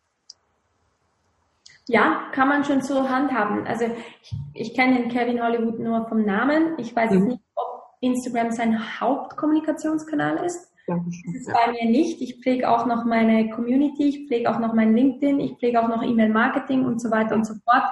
Ja, 1.88 2.24
kann 2.32 2.48
man 2.48 2.62
schon 2.64 2.82
so 2.82 3.08
handhaben. 3.08 3.66
Also 3.66 3.86
ich, 4.22 4.34
ich 4.52 4.74
kenne 4.74 5.00
den 5.00 5.08
Kevin 5.08 5.42
Hollywood 5.42 5.78
nur 5.78 6.06
vom 6.08 6.26
Namen. 6.26 6.74
Ich 6.76 6.94
weiß 6.94 7.10
mhm. 7.10 7.16
jetzt 7.16 7.26
nicht, 7.26 7.40
ob 7.54 7.84
Instagram 8.00 8.50
sein 8.50 9.00
Hauptkommunikationskanal 9.00 10.44
ist. 10.44 10.70
Das 10.86 11.34
ist 11.34 11.52
bei 11.52 11.72
mir 11.72 11.90
nicht. 11.90 12.20
Ich 12.22 12.40
pflege 12.40 12.70
auch 12.70 12.86
noch 12.86 13.04
meine 13.04 13.50
Community, 13.50 14.08
ich 14.08 14.26
pflege 14.26 14.50
auch 14.50 14.60
noch 14.60 14.72
mein 14.72 14.94
LinkedIn, 14.94 15.40
ich 15.40 15.56
pflege 15.56 15.82
auch 15.82 15.88
noch 15.88 16.02
E-Mail-Marketing 16.02 16.84
und 16.84 17.00
so 17.00 17.10
weiter 17.10 17.34
und 17.34 17.44
so 17.44 17.54
fort. 17.64 17.84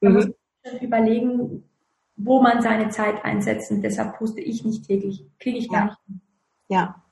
Da 0.00 0.08
mhm. 0.08 0.14
muss 0.14 0.26
man 0.26 0.80
überlegen, 0.80 1.64
wo 2.16 2.42
man 2.42 2.60
seine 2.60 2.90
Zeit 2.90 3.24
einsetzt 3.24 3.70
und 3.70 3.82
deshalb 3.82 4.18
poste 4.18 4.40
ich 4.40 4.64
nicht 4.64 4.86
täglich. 4.86 5.24
Kriege 5.38 5.58
ich 5.58 5.70
gar 5.70 5.80
ja. 5.80 5.86
nicht. 5.86 6.20
Ja. 6.68 7.02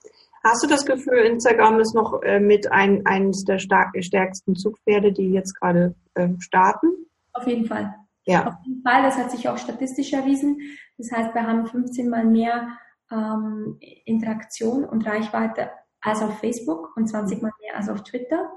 Hast 0.43 0.63
du 0.63 0.69
das 0.69 0.87
Gefühl, 0.87 1.19
Instagram 1.19 1.81
ist 1.81 1.95
noch 1.95 2.23
äh, 2.23 2.41
mit 2.41 2.71
ein, 2.73 3.05
eines 3.07 3.45
der 3.45 3.59
stark, 3.59 3.95
stärksten 4.03 4.57
Zugpferde, 4.57 5.13
die 5.13 5.33
jetzt 5.33 5.55
gerade 5.59 5.95
äh, 6.15 6.29
starten? 6.39 6.89
Auf 7.33 7.47
jeden 7.47 7.67
Fall. 7.67 7.95
Ja. 8.25 8.47
Auf 8.47 8.55
jeden 8.65 8.83
Fall. 8.83 9.03
Das 9.03 9.19
hat 9.19 9.31
sich 9.31 9.49
auch 9.49 9.59
statistisch 9.59 10.13
erwiesen. 10.13 10.59
Das 10.97 11.11
heißt, 11.13 11.35
wir 11.35 11.47
haben 11.47 11.67
15 11.67 12.09
mal 12.09 12.25
mehr 12.25 12.69
ähm, 13.11 13.79
Interaktion 14.05 14.85
und 14.85 15.07
Reichweite 15.07 15.71
als 16.01 16.23
auf 16.23 16.39
Facebook 16.39 16.97
und 16.97 17.09
20 17.09 17.43
mal 17.43 17.53
mehr 17.61 17.77
als 17.77 17.89
auf 17.89 18.03
Twitter. 18.03 18.51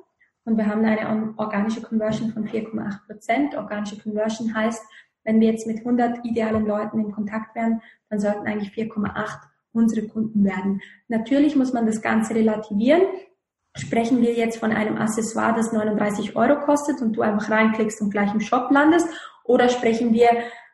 Und 0.46 0.58
wir 0.58 0.68
haben 0.68 0.84
eine 0.84 1.34
organische 1.38 1.82
Conversion 1.82 2.32
von 2.32 2.48
4,8 2.48 3.06
Prozent. 3.08 3.56
Organische 3.56 3.98
Conversion 3.98 4.54
heißt, 4.56 4.84
wenn 5.24 5.40
wir 5.40 5.50
jetzt 5.52 5.68
mit 5.68 5.80
100 5.80 6.26
idealen 6.26 6.66
Leuten 6.66 7.00
in 7.00 7.12
Kontakt 7.12 7.56
wären, 7.56 7.82
dann 8.10 8.20
sollten 8.20 8.46
eigentlich 8.46 8.74
4,8 8.74 9.40
unsere 9.72 10.08
Kunden 10.08 10.44
werden. 10.44 10.82
Natürlich 11.08 11.56
muss 11.56 11.74
man 11.74 11.86
das 11.86 12.02
Ganze 12.02 12.36
relativieren. 12.36 13.02
Sprechen 13.76 14.22
wir 14.22 14.34
jetzt 14.34 14.60
von 14.60 14.72
einem 14.72 14.98
Accessoire, 14.98 15.56
das 15.56 15.72
39 15.72 16.36
Euro 16.36 16.60
kostet 16.60 17.02
und 17.02 17.14
du 17.14 17.22
einfach 17.22 17.50
reinklickst 17.50 18.02
und 18.02 18.12
gleich 18.12 18.32
im 18.34 18.42
Shop 18.42 18.70
landest? 18.70 19.08
Oder 19.46 19.70
sprechen 19.70 20.14
wir 20.14 20.30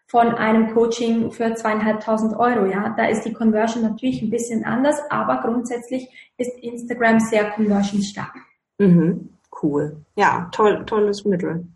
von 0.09 0.29
einem 0.33 0.73
Coaching 0.73 1.31
für 1.31 1.53
zweieinhalbtausend 1.53 2.35
Euro. 2.35 2.65
Ja, 2.65 2.93
da 2.97 3.05
ist 3.05 3.23
die 3.23 3.33
Conversion 3.33 3.83
natürlich 3.83 4.23
ein 4.23 4.31
bisschen 4.31 4.65
anders, 4.65 4.99
aber 5.11 5.39
grundsätzlich 5.41 6.09
ist 6.37 6.51
Instagram 6.63 7.19
sehr 7.19 7.51
conversionstark. 7.51 8.33
Mhm, 8.79 9.29
cool. 9.61 9.97
Ja, 10.15 10.49
toll, 10.51 10.83
tolles 10.87 11.25
Mittel. 11.25 11.67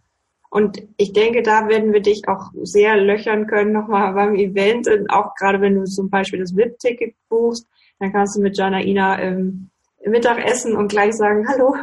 Und 0.50 0.82
ich 0.98 1.13
denke, 1.13 1.43
da 1.43 1.67
werden 1.67 1.93
wir 1.93 2.02
dich 2.02 2.28
auch 2.28 2.50
sehr 2.63 2.98
löchern 2.98 3.46
können 3.46 3.72
nochmal 3.72 4.13
beim 4.13 4.36
Event. 4.36 4.88
Und 4.88 5.12
auch 5.12 5.36
gerade 5.36 5.62
wenn 5.62 5.76
du 5.76 5.84
zum 5.84 6.10
Beispiel 6.10 6.39
das 6.39 6.56
VIP-Ticket 6.56 7.13
buchst, 7.30 7.67
dann 8.00 8.12
kannst 8.12 8.36
du 8.36 8.41
mit 8.41 8.58
Janaina 8.58 9.19
ähm, 9.19 9.69
Mittagessen 10.06 10.76
und 10.76 10.88
gleich 10.88 11.13
sagen, 11.13 11.48
hallo, 11.48 11.76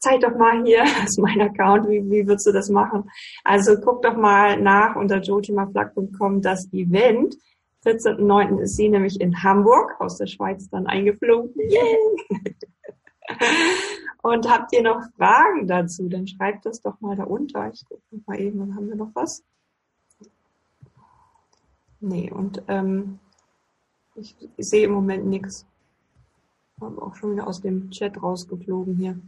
zeig 0.00 0.20
doch 0.20 0.36
mal 0.36 0.64
hier, 0.64 0.82
das 1.00 1.10
ist 1.10 1.18
mein 1.18 1.40
Account, 1.40 1.88
wie, 1.88 2.02
wie 2.10 2.26
würdest 2.26 2.46
du 2.46 2.52
das 2.52 2.68
machen? 2.68 3.10
Also 3.44 3.76
guck 3.80 4.02
doch 4.02 4.16
mal 4.16 4.60
nach 4.60 4.96
unter 4.96 5.20
jotimaflag.com 5.20 6.42
das 6.42 6.72
Event. 6.72 7.36
14.09. 7.84 8.58
ist 8.60 8.76
sie 8.76 8.88
nämlich 8.88 9.20
in 9.20 9.42
Hamburg 9.42 10.00
aus 10.00 10.18
der 10.18 10.26
Schweiz 10.26 10.68
dann 10.68 10.86
eingeflogen. 10.86 11.54
Und 14.22 14.50
habt 14.50 14.72
ihr 14.72 14.82
noch 14.82 15.00
Fragen 15.16 15.66
dazu? 15.66 16.08
Dann 16.08 16.26
schreibt 16.26 16.66
das 16.66 16.80
doch 16.80 17.00
mal 17.00 17.16
da 17.16 17.24
unter. 17.24 17.70
Ich 17.72 17.84
gucke 17.88 18.02
mal 18.26 18.40
eben, 18.40 18.58
dann 18.58 18.74
haben 18.74 18.88
wir 18.88 18.96
noch 18.96 19.14
was. 19.14 19.44
Nee, 22.00 22.30
und 22.30 22.62
ähm, 22.68 23.18
ich, 24.14 24.36
ich 24.56 24.68
sehe 24.68 24.84
im 24.84 24.92
Moment 24.92 25.26
nichts. 25.26 25.66
Aber 26.80 27.02
auch 27.02 27.16
schon 27.16 27.32
wieder 27.32 27.46
aus 27.46 27.60
dem 27.60 27.90
Chat 27.90 28.22
rausgeflogen 28.22 28.96
hier. 28.96 29.18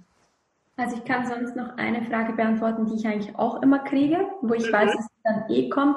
Also 0.81 0.97
ich 0.97 1.05
kann 1.05 1.27
sonst 1.27 1.55
noch 1.57 1.77
eine 1.77 2.07
Frage 2.07 2.33
beantworten, 2.33 2.87
die 2.87 2.95
ich 2.95 3.07
eigentlich 3.07 3.37
auch 3.37 3.63
immer 3.63 3.81
kriege, 3.81 4.17
wo 4.41 4.55
ich 4.55 4.67
mhm. 4.67 4.73
weiß, 4.73 4.93
dass 4.93 5.05
es 5.05 5.23
dann 5.23 5.45
eh 5.51 5.69
kommt, 5.69 5.97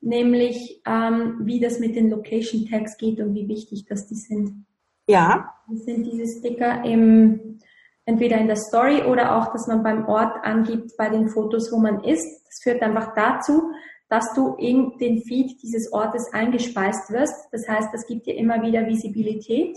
nämlich 0.00 0.80
ähm, 0.86 1.40
wie 1.40 1.60
das 1.60 1.80
mit 1.80 1.96
den 1.96 2.08
Location 2.08 2.66
Tags 2.66 2.96
geht 2.96 3.20
und 3.20 3.34
wie 3.34 3.46
wichtig 3.46 3.84
das 3.84 4.06
die 4.06 4.14
sind. 4.14 4.64
Ja. 5.06 5.52
Das 5.68 5.84
sind 5.84 6.04
diese 6.06 6.38
Sticker 6.38 6.82
im, 6.82 7.58
entweder 8.06 8.38
in 8.38 8.46
der 8.46 8.56
Story 8.56 9.02
oder 9.02 9.36
auch, 9.36 9.52
dass 9.52 9.66
man 9.66 9.82
beim 9.82 10.08
Ort 10.08 10.42
angibt 10.44 10.96
bei 10.96 11.10
den 11.10 11.28
Fotos, 11.28 11.70
wo 11.70 11.76
man 11.76 12.02
ist. 12.02 12.42
Das 12.46 12.62
führt 12.62 12.80
einfach 12.80 13.14
dazu, 13.14 13.70
dass 14.08 14.32
du 14.32 14.54
in 14.54 14.96
den 14.98 15.20
Feed 15.24 15.62
dieses 15.62 15.92
Ortes 15.92 16.32
eingespeist 16.32 17.10
wirst. 17.10 17.48
Das 17.52 17.68
heißt, 17.68 17.92
das 17.92 18.06
gibt 18.06 18.26
dir 18.26 18.36
immer 18.36 18.62
wieder 18.62 18.86
Visibilität. 18.86 19.76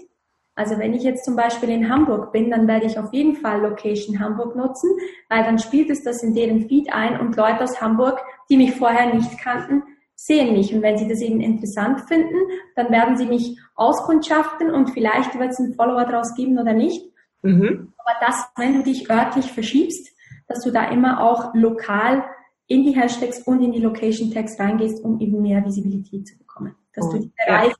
Also 0.60 0.78
wenn 0.78 0.94
ich 0.94 1.04
jetzt 1.04 1.24
zum 1.24 1.38
Beispiel 1.38 1.70
in 1.70 1.90
Hamburg 1.90 2.34
bin, 2.34 2.52
dann 2.52 2.68
werde 2.68 2.86
ich 2.86 3.00
auf 3.00 3.14
jeden 3.14 3.38
Fall 3.38 3.62
Location 3.62 4.20
Hamburg 4.20 4.58
nutzen, 4.58 4.90
weil 5.30 5.46
dann 5.46 5.58
spielt 5.58 5.90
es 5.90 6.04
das 6.04 6.22
in 6.22 6.34
deren 6.34 6.68
Feed 6.68 6.92
ein 6.92 7.18
und 7.18 7.38
Leute 7.38 7.64
aus 7.64 7.80
Hamburg, 7.80 8.20
die 8.50 8.58
mich 8.58 8.76
vorher 8.76 9.14
nicht 9.14 9.40
kannten, 9.40 9.84
sehen 10.16 10.52
mich. 10.52 10.76
Und 10.76 10.82
wenn 10.82 10.98
sie 10.98 11.08
das 11.08 11.22
eben 11.22 11.40
interessant 11.40 12.02
finden, 12.10 12.36
dann 12.76 12.92
werden 12.92 13.16
sie 13.16 13.26
mich 13.26 13.58
auskundschaften 13.76 14.70
und 14.70 14.90
vielleicht 14.90 15.40
wird 15.40 15.52
es 15.52 15.60
einen 15.60 15.76
Follower 15.76 16.04
draus 16.04 16.36
geben 16.36 16.60
oder 16.60 16.74
nicht. 16.74 17.06
Mhm. 17.42 17.94
Aber 17.98 18.18
das, 18.20 18.50
wenn 18.58 18.74
du 18.74 18.84
dich 18.84 19.10
örtlich 19.10 19.54
verschiebst, 19.54 20.10
dass 20.50 20.62
du 20.66 20.72
da 20.72 20.90
immer 20.90 21.24
auch 21.24 21.54
lokal 21.54 22.26
in 22.68 22.84
die 22.84 23.00
Hashtags 23.00 23.44
und 23.44 23.64
in 23.64 23.72
die 23.72 23.80
Location 23.80 24.30
Tags 24.30 24.60
reingehst, 24.60 25.06
um 25.06 25.22
eben 25.22 25.42
mehr 25.42 25.64
Visibilität 25.64 26.28
zu 26.28 26.38
bekommen. 26.38 26.76
Dass 26.94 27.06
oh, 27.08 27.14
du 27.14 27.20
die 27.20 27.32
Reise 27.48 27.70
ja. 27.70 27.76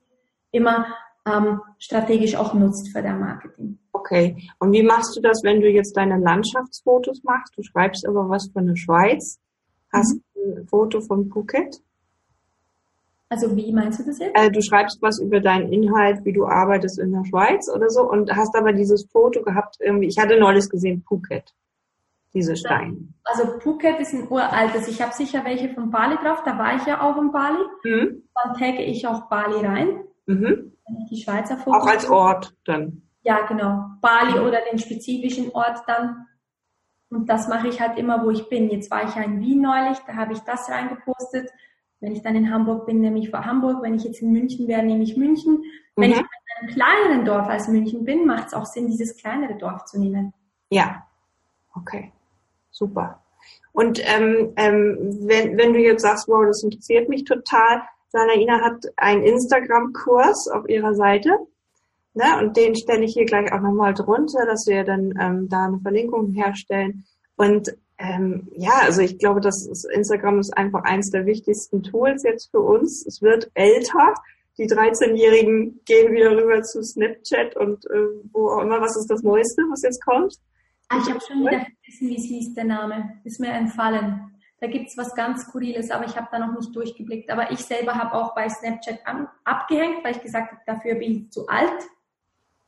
immer 0.54 0.86
ähm, 1.32 1.62
strategisch 1.78 2.36
auch 2.36 2.54
nutzt 2.54 2.92
für 2.92 3.02
dein 3.02 3.20
Marketing. 3.20 3.78
Okay. 3.92 4.50
Und 4.60 4.72
wie 4.72 4.84
machst 4.84 5.16
du 5.16 5.22
das, 5.22 5.44
wenn 5.44 5.62
du 5.62 5.70
jetzt 5.70 5.96
deine 5.96 6.18
Landschaftsfotos 6.18 7.24
machst? 7.24 7.58
Du 7.58 7.64
schreibst 7.64 8.08
aber 8.08 8.30
was 8.30 8.50
von 8.52 8.66
der 8.66 8.76
Schweiz, 8.76 9.40
hast 9.92 10.20
mhm. 10.36 10.58
ein 10.58 10.68
Foto 10.68 11.02
von 11.02 11.30
Phuket. 11.30 11.82
Also 13.30 13.56
wie 13.56 13.72
meinst 13.72 14.00
du 14.00 14.06
das 14.06 14.18
jetzt? 14.18 14.36
Also 14.36 14.50
du 14.50 14.62
schreibst 14.62 15.02
was 15.02 15.20
über 15.20 15.40
deinen 15.40 15.72
Inhalt, 15.72 16.26
wie 16.26 16.34
du 16.34 16.48
arbeitest 16.48 16.98
in 16.98 17.12
der 17.12 17.24
Schweiz 17.26 17.70
oder 17.70 17.90
so 17.90 18.10
und 18.10 18.36
hast 18.36 18.56
aber 18.56 18.74
dieses 18.74 19.06
Foto 19.06 19.44
gehabt 19.44 19.78
irgendwie. 19.80 20.08
Ich 20.08 20.18
hatte 20.18 20.40
neulich 20.40 20.68
gesehen 20.68 21.04
Phuket 21.08 21.54
diese 22.34 22.56
Steine? 22.56 22.98
Also 23.24 23.60
Phuket 23.60 24.00
ist 24.00 24.14
ein 24.14 24.28
uraltes. 24.30 24.88
Ich 24.88 25.02
habe 25.02 25.14
sicher 25.14 25.44
welche 25.46 25.70
von 25.70 25.90
Bali 25.90 26.16
drauf. 26.18 26.44
Da 26.44 26.58
war 26.58 26.76
ich 26.76 26.86
ja 26.86 27.02
auch 27.02 27.18
in 27.18 27.32
Bali. 27.32 27.60
Mhm. 27.84 28.24
Dann 28.36 28.54
tagge 28.56 28.84
ich 28.84 29.08
auch 29.08 29.30
Bali 29.30 29.66
rein. 29.66 30.04
Mhm. 30.30 30.74
Die 31.10 31.18
Schweizer 31.18 31.58
Fotos. 31.58 31.82
Auch 31.82 31.88
als 31.88 32.10
Ort 32.10 32.56
dann. 32.66 33.02
Ja, 33.24 33.48
genau. 33.48 33.86
Bali 34.00 34.40
oder 34.40 34.60
den 34.72 34.78
spezifischen 34.78 35.52
Ort 35.54 35.82
dann. 35.88 36.28
Und 37.10 37.28
das 37.28 37.48
mache 37.48 37.68
ich 37.68 37.82
halt 37.82 37.98
immer, 37.98 38.24
wo 38.24 38.30
ich 38.30 38.48
bin. 38.48 38.70
Jetzt 38.70 38.92
war 38.92 39.04
ich 39.04 39.16
ja 39.16 39.24
in 39.24 39.42
Wien 39.42 39.62
neulich, 39.62 39.98
da 40.06 40.16
habe 40.16 40.34
ich 40.34 40.40
das 40.40 40.70
reingepostet. 40.70 41.50
Wenn 42.00 42.14
ich 42.14 42.22
dann 42.22 42.36
in 42.36 42.54
Hamburg 42.54 42.86
bin, 42.86 43.02
nehme 43.02 43.18
ich 43.18 43.32
vor 43.32 43.44
Hamburg. 43.44 43.82
Wenn 43.82 43.96
ich 43.96 44.04
jetzt 44.04 44.22
in 44.22 44.32
München 44.32 44.68
wäre, 44.68 44.84
nehme 44.84 45.04
ich 45.04 45.18
München. 45.18 45.64
Wenn 45.96 46.12
mhm. 46.12 46.18
ich 46.18 46.22
in 46.22 46.28
einem 46.60 46.76
kleineren 46.76 47.26
Dorf 47.26 47.48
als 47.48 47.68
München 47.68 48.06
bin, 48.06 48.28
macht 48.28 48.48
es 48.48 48.54
auch 48.54 48.66
Sinn, 48.66 48.88
dieses 48.88 49.18
kleinere 49.18 49.56
Dorf 49.58 49.86
zu 49.86 50.00
nehmen. 50.00 50.32
Ja, 50.70 51.08
okay. 51.74 52.14
Super. 52.70 53.24
Und 53.72 54.00
ähm, 54.04 54.54
ähm, 54.58 54.98
wenn, 55.22 55.58
wenn 55.58 55.74
du 55.74 55.80
jetzt 55.80 56.04
sagst, 56.04 56.28
wow, 56.28 56.46
das 56.46 56.64
interessiert 56.64 57.10
mich 57.10 57.24
total, 57.24 57.82
Sanaina 58.10 58.62
hat 58.62 58.86
einen 58.98 59.24
Instagram-Kurs 59.24 60.50
auf 60.50 60.68
ihrer 60.68 60.96
Seite. 60.96 61.30
Ne? 62.14 62.26
Und 62.40 62.58
den 62.58 62.76
stelle 62.76 63.06
ich 63.06 63.14
hier 63.14 63.26
gleich 63.26 63.52
auch 63.54 63.62
nochmal 63.62 63.94
drunter, 63.94 64.46
dass 64.46 64.66
wir 64.68 64.84
dann 64.84 65.14
ähm, 65.20 65.50
da 65.50 65.66
eine 65.66 65.80
Verlinkung 65.80 66.32
herstellen. 66.34 67.06
Und 67.36 67.72
ähm, 68.00 68.48
ja, 68.56 68.72
also 68.82 69.02
ich 69.02 69.20
glaube, 69.20 69.42
dass 69.42 69.68
Instagram 69.94 70.40
ist 70.40 70.58
einfach 70.58 70.84
eines 70.84 71.12
der 71.12 71.26
wichtigsten 71.26 71.84
Tools 71.84 72.24
jetzt 72.24 72.50
für 72.52 72.62
uns. 72.62 73.06
Es 73.06 73.22
wird 73.22 73.52
älter. 73.54 74.14
Die 74.58 74.68
13-Jährigen 74.68 75.80
gehen 75.86 76.12
wieder 76.12 76.32
rüber 76.32 76.62
zu 76.64 76.84
Snapchat 76.84 77.56
und 77.56 77.86
äh, 77.86 78.08
wo 78.32 78.50
auch 78.50 78.62
immer. 78.62 78.82
Was 78.82 78.98
ist 78.98 79.10
das 79.10 79.22
Neueste, 79.22 79.62
was 79.70 79.84
jetzt 79.84 80.04
kommt? 80.04 80.36
Ah, 80.90 80.98
ich 81.02 81.10
habe 81.10 81.20
schon 81.26 81.42
wieder 81.42 81.52
vergessen, 81.62 82.10
wie 82.10 82.18
es 82.18 82.24
hieß, 82.24 82.54
der 82.56 82.66
Name. 82.66 83.22
Ist 83.24 83.40
mir 83.40 83.52
entfallen. 83.52 84.39
Da 84.62 84.68
gibt's 84.68 84.98
was 84.98 85.16
ganz 85.16 85.44
Skurriles, 85.44 85.90
aber 85.90 86.06
ich 86.06 86.18
habe 86.18 86.28
da 86.32 86.40
noch 86.40 86.54
nicht 86.58 86.76
durchgeblickt. 86.76 87.32
Aber 87.32 87.52
ich 87.52 87.60
selber 87.60 87.96
habe 87.96 88.14
auch 88.14 88.36
bei 88.36 88.50
Snapchat 88.50 89.00
an, 89.06 89.28
abgehängt, 89.46 90.04
weil 90.04 90.16
ich 90.16 90.22
gesagt 90.22 90.52
habe, 90.52 90.62
dafür 90.66 90.96
bin 90.96 91.12
ich 91.12 91.32
zu 91.32 91.48
alt. 91.48 91.88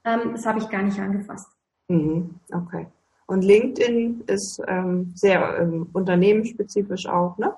Ähm, 0.06 0.32
das 0.32 0.46
habe 0.46 0.60
ich 0.60 0.70
gar 0.70 0.84
nicht 0.84 1.00
angefasst. 1.00 1.52
Mhm, 1.90 2.40
okay. 2.54 2.88
Und 3.28 3.44
LinkedIn 3.44 4.24
ist 4.28 4.62
ähm, 4.68 5.12
sehr 5.16 5.60
ähm, 5.60 5.90
unternehmensspezifisch 5.94 7.08
auch, 7.08 7.38
ne? 7.38 7.56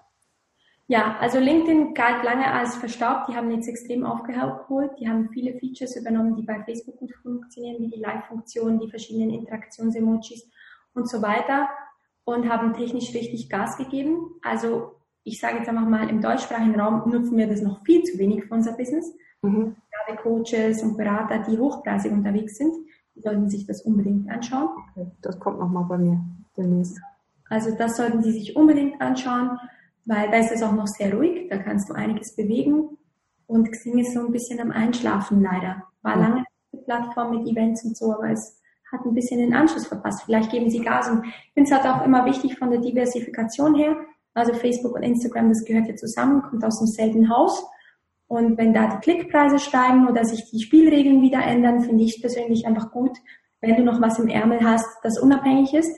Ja, 0.87 1.15
also 1.19 1.39
LinkedIn 1.39 1.93
galt 1.93 2.23
lange 2.23 2.51
als 2.51 2.75
verstaubt. 2.75 3.29
Die 3.29 3.35
haben 3.35 3.49
jetzt 3.51 3.69
extrem 3.69 4.05
aufgeholt. 4.05 4.91
Die 4.99 5.07
haben 5.07 5.29
viele 5.29 5.57
Features 5.57 5.95
übernommen, 5.95 6.35
die 6.35 6.43
bei 6.43 6.61
Facebook 6.63 6.97
gut 6.97 7.13
funktionieren, 7.21 7.81
wie 7.81 7.89
die 7.89 8.01
Live-Funktion, 8.01 8.79
die 8.79 8.89
verschiedenen 8.89 9.29
Interaktions-Emojis 9.29 10.49
und 10.93 11.09
so 11.09 11.21
weiter 11.21 11.69
und 12.25 12.49
haben 12.49 12.73
technisch 12.73 13.13
richtig 13.13 13.49
Gas 13.49 13.77
gegeben. 13.77 14.35
Also 14.41 14.95
ich 15.23 15.39
sage 15.39 15.57
jetzt 15.57 15.69
einfach 15.69 15.87
mal, 15.87 16.09
im 16.09 16.21
deutschsprachigen 16.21 16.79
Raum 16.79 17.09
nutzen 17.09 17.37
wir 17.37 17.47
das 17.47 17.61
noch 17.61 17.83
viel 17.83 18.03
zu 18.03 18.17
wenig 18.17 18.45
für 18.45 18.53
unser 18.53 18.73
Business. 18.73 19.13
Mhm. 19.41 19.75
Gerade 19.91 20.21
Coaches 20.21 20.83
und 20.83 20.97
Berater, 20.97 21.39
die 21.39 21.57
hochpreisig 21.57 22.11
unterwegs 22.11 22.57
sind, 22.57 22.73
die 23.15 23.21
sollten 23.21 23.49
sich 23.49 23.65
das 23.65 23.81
unbedingt 23.81 24.29
anschauen. 24.29 24.69
Okay, 24.91 25.11
das 25.21 25.39
kommt 25.39 25.59
nochmal 25.59 25.85
bei 25.85 25.97
mir 25.97 26.19
demnächst. 26.57 26.99
Also 27.49 27.75
das 27.75 27.97
sollten 27.97 28.23
Sie 28.23 28.31
sich 28.31 28.55
unbedingt 28.55 28.99
anschauen 29.01 29.59
weil 30.05 30.29
da 30.29 30.37
ist 30.37 30.51
es 30.51 30.63
auch 30.63 30.73
noch 30.73 30.87
sehr 30.87 31.13
ruhig, 31.13 31.47
da 31.49 31.57
kannst 31.57 31.89
du 31.89 31.93
einiges 31.93 32.35
bewegen 32.35 32.97
und 33.47 33.71
Xing 33.71 33.99
ist 33.99 34.13
so 34.13 34.25
ein 34.25 34.31
bisschen 34.31 34.59
am 34.59 34.71
Einschlafen 34.71 35.41
leider. 35.41 35.83
War 36.01 36.17
lange 36.17 36.45
eine 36.73 36.81
Plattform 36.83 37.37
mit 37.37 37.47
Events 37.47 37.83
und 37.85 37.95
so, 37.95 38.13
aber 38.13 38.31
es 38.31 38.61
hat 38.93 39.05
ein 39.05 39.13
bisschen 39.13 39.39
den 39.39 39.53
Anschluss 39.53 39.87
verpasst. 39.87 40.23
Vielleicht 40.23 40.51
geben 40.51 40.69
sie 40.69 40.79
Gas 40.79 41.09
und 41.09 41.25
ich 41.25 41.53
finde 41.53 41.69
es 41.69 41.71
halt 41.71 41.85
auch 41.85 42.05
immer 42.05 42.25
wichtig 42.25 42.57
von 42.57 42.69
der 42.69 42.79
Diversifikation 42.79 43.75
her. 43.75 43.97
Also 44.33 44.53
Facebook 44.53 44.95
und 44.95 45.03
Instagram, 45.03 45.49
das 45.49 45.65
gehört 45.65 45.87
ja 45.87 45.95
zusammen, 45.95 46.41
kommt 46.43 46.63
aus 46.63 46.79
demselben 46.79 47.29
Haus. 47.29 47.65
Und 48.27 48.57
wenn 48.57 48.73
da 48.73 48.87
die 48.87 48.97
Klickpreise 48.97 49.59
steigen 49.59 50.07
oder 50.07 50.25
sich 50.25 50.49
die 50.49 50.61
Spielregeln 50.61 51.21
wieder 51.21 51.43
ändern, 51.43 51.81
finde 51.81 52.03
ich 52.03 52.21
persönlich 52.21 52.65
einfach 52.65 52.91
gut, 52.91 53.17
wenn 53.61 53.75
du 53.75 53.83
noch 53.83 54.01
was 54.01 54.19
im 54.19 54.27
Ärmel 54.27 54.61
hast, 54.63 54.87
das 55.03 55.19
unabhängig 55.19 55.73
ist. 55.73 55.91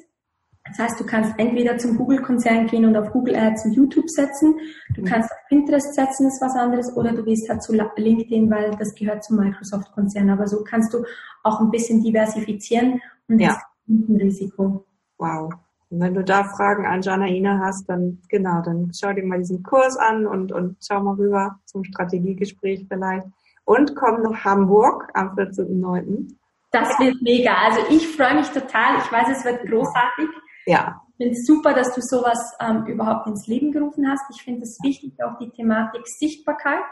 Das 0.67 0.80
heißt, 0.80 0.99
du 0.99 1.06
kannst 1.06 1.34
entweder 1.38 1.78
zum 1.78 1.95
Google-Konzern 1.95 2.65
gehen 2.67 2.86
und 2.86 2.97
auf 2.97 3.12
Google 3.12 3.36
Ads 3.36 3.65
und 3.65 3.73
YouTube 3.73 4.10
setzen, 4.10 4.56
du 4.95 5.01
mhm. 5.01 5.06
kannst 5.06 5.32
auf 5.32 5.38
Pinterest 5.47 5.93
setzen, 5.93 6.28
ist 6.28 6.41
was 6.41 6.56
anderes, 6.56 6.95
oder 6.97 7.13
du 7.13 7.23
gehst 7.23 7.47
halt 7.49 7.62
zu 7.62 7.73
LinkedIn, 7.73 8.49
weil 8.49 8.71
das 8.71 8.95
gehört 8.95 9.23
zum 9.23 9.38
Microsoft-Konzern. 9.38 10.30
Aber 10.32 10.47
so 10.47 10.63
kannst 10.63 10.93
du 10.93 11.04
auch 11.43 11.62
ein 11.62 11.69
bisschen 11.69 12.01
diversifizieren 12.01 12.99
und 13.28 13.39
ja. 13.39 13.62
ein 13.88 14.17
Risiko. 14.19 14.86
Wow. 15.19 15.54
Und 15.91 15.99
wenn 15.99 16.15
du 16.15 16.23
da 16.23 16.43
Fragen 16.43 16.86
an 16.88 17.04
Janaina 17.04 17.60
hast, 17.63 17.88
dann 17.88 18.19
genau, 18.28 18.62
dann 18.63 18.91
schau 18.93 19.13
dir 19.13 19.23
mal 19.23 19.38
diesen 19.38 19.62
Kurs 19.62 19.95
an 19.97 20.25
und, 20.25 20.51
und 20.51 20.78
schau 20.86 21.01
mal 21.01 21.13
rüber 21.13 21.60
zum 21.65 21.84
Strategiegespräch 21.84 22.86
vielleicht. 22.88 23.28
Und 23.65 23.95
komm 23.95 24.23
nach 24.23 24.43
Hamburg 24.43 25.10
am 25.13 25.36
14.09. 25.36 26.36
Das 26.71 26.99
wird 26.99 27.21
mega. 27.21 27.54
Also 27.54 27.82
ich 27.89 28.08
freue 28.08 28.36
mich 28.36 28.49
total. 28.49 28.97
Ich 28.97 29.12
weiß, 29.12 29.38
es 29.38 29.45
wird 29.45 29.62
großartig. 29.67 30.28
Ja. 30.65 31.01
Ich 31.17 31.25
finde 31.25 31.39
es 31.39 31.45
super, 31.45 31.73
dass 31.73 31.93
du 31.95 32.01
sowas 32.01 32.39
ähm, 32.60 32.86
überhaupt 32.88 33.28
ins 33.28 33.47
Leben 33.47 33.71
gerufen 33.71 34.10
hast. 34.10 34.23
Ich 34.36 34.43
finde 34.43 34.63
es 34.63 34.78
wichtig, 34.84 35.13
auch 35.23 35.38
die 35.38 35.49
Thematik 35.49 36.01
Sichtbarkeit. 36.06 36.84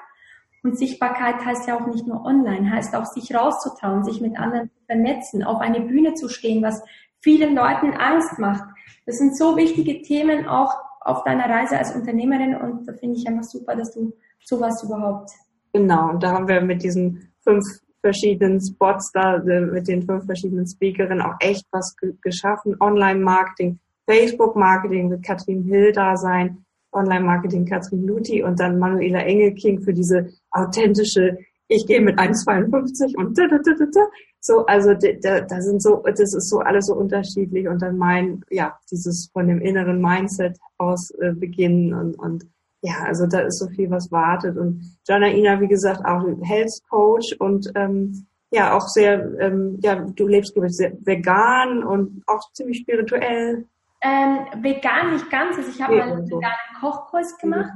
Und 0.64 0.78
Sichtbarkeit 0.78 1.44
heißt 1.46 1.68
ja 1.68 1.78
auch 1.78 1.88
nicht 1.88 2.08
nur 2.08 2.24
online, 2.24 2.72
heißt 2.72 2.96
auch 2.96 3.06
sich 3.06 3.36
rauszutrauen, 3.36 4.06
sich 4.06 4.22
mit 4.22 4.38
anderen 4.40 4.70
zu 4.70 4.86
vernetzen, 4.86 5.44
auf 5.44 5.60
eine 5.60 5.82
Bühne 5.82 6.14
zu 6.14 6.30
stehen, 6.30 6.64
was 6.64 6.82
vielen 7.20 7.54
Leuten 7.54 7.94
Angst 7.94 8.40
macht. 8.40 8.64
Das 9.06 9.18
sind 9.18 9.38
so 9.38 9.58
wichtige 9.58 10.02
Themen 10.02 10.48
auch 10.48 10.74
auf 11.02 11.26
deiner 11.26 11.50
Reise 11.50 11.78
als 11.78 11.94
Unternehmerin 11.94 12.56
und 12.56 12.88
da 12.88 12.94
finde 12.94 13.18
ich 13.18 13.28
einfach 13.28 13.44
super, 13.44 13.76
dass 13.76 13.94
du 13.94 14.14
sowas 14.46 14.82
überhaupt. 14.84 15.32
Genau, 15.74 16.12
und 16.12 16.24
da 16.24 16.32
haben 16.32 16.48
wir 16.48 16.62
mit 16.62 16.82
diesen 16.82 17.34
fünf 17.42 17.64
verschiedenen 18.04 18.60
Spots 18.60 19.12
da 19.14 19.38
äh, 19.38 19.62
mit 19.62 19.88
den 19.88 20.04
fünf 20.04 20.26
verschiedenen 20.26 20.68
Speakerinnen 20.68 21.22
auch 21.22 21.36
echt 21.40 21.66
was 21.72 21.96
geschaffen. 22.22 22.76
Online-Marketing, 22.80 23.80
Facebook-Marketing 24.06 25.10
wird 25.10 25.24
Katrin 25.24 25.64
Hill 25.64 25.94
da 25.94 26.18
sein. 26.18 26.66
Online-Marketing 26.92 27.66
Katrin 27.66 28.06
Luthi 28.06 28.44
und 28.44 28.60
dann 28.60 28.78
Manuela 28.78 29.22
Engelking 29.22 29.82
für 29.82 29.94
diese 29.94 30.30
authentische, 30.52 31.38
ich 31.68 31.88
gehe 31.88 32.02
mit 32.02 32.20
1,52 32.20 33.16
und 33.18 33.38
da, 33.38 33.48
da, 33.48 33.58
da, 33.58 33.74
da, 33.74 33.86
da. 33.86 34.02
so, 34.40 34.66
also 34.68 34.94
da, 34.94 35.42
da 35.42 35.62
sind 35.62 35.82
so, 35.82 36.04
das 36.04 36.36
ist 36.36 36.50
so 36.50 36.60
alles 36.60 36.88
so 36.88 36.96
unterschiedlich 36.96 37.68
und 37.68 37.82
dann 37.82 37.98
mein, 37.98 38.44
ja, 38.52 38.78
dieses 38.92 39.30
von 39.34 39.48
dem 39.48 39.60
inneren 39.60 40.00
Mindset 40.02 40.60
aus 40.78 41.12
äh, 41.20 41.32
beginnen 41.34 41.94
und, 41.94 42.20
und 42.20 42.46
ja, 42.84 43.06
also 43.06 43.26
da 43.26 43.40
ist 43.40 43.60
so 43.60 43.70
viel, 43.70 43.90
was 43.90 44.12
wartet. 44.12 44.58
Und 44.58 44.98
Janaina, 45.08 45.60
wie 45.62 45.70
gesagt, 45.70 46.06
auch 46.06 46.26
Health 46.42 46.82
Coach 46.90 47.34
und 47.40 47.72
ähm, 47.76 48.28
ja, 48.52 48.78
auch 48.78 48.88
sehr, 48.88 49.40
ähm, 49.40 49.80
ja, 49.82 49.96
du 49.96 50.28
lebst, 50.28 50.54
glaube 50.54 50.68
ich, 50.68 50.76
sehr 50.76 50.92
vegan 51.00 51.84
und 51.84 52.22
auch 52.28 52.52
ziemlich 52.52 52.80
spirituell. 52.80 53.66
Ähm, 54.02 54.40
vegan 54.62 55.14
nicht 55.14 55.30
ganz. 55.32 55.58
Also 55.58 55.70
ich 55.70 55.82
habe 55.82 55.96
mal 55.96 56.12
einen 56.12 56.28
so. 56.28 56.36
veganen 56.36 56.56
Kochkurs 56.82 57.38
gemacht, 57.38 57.72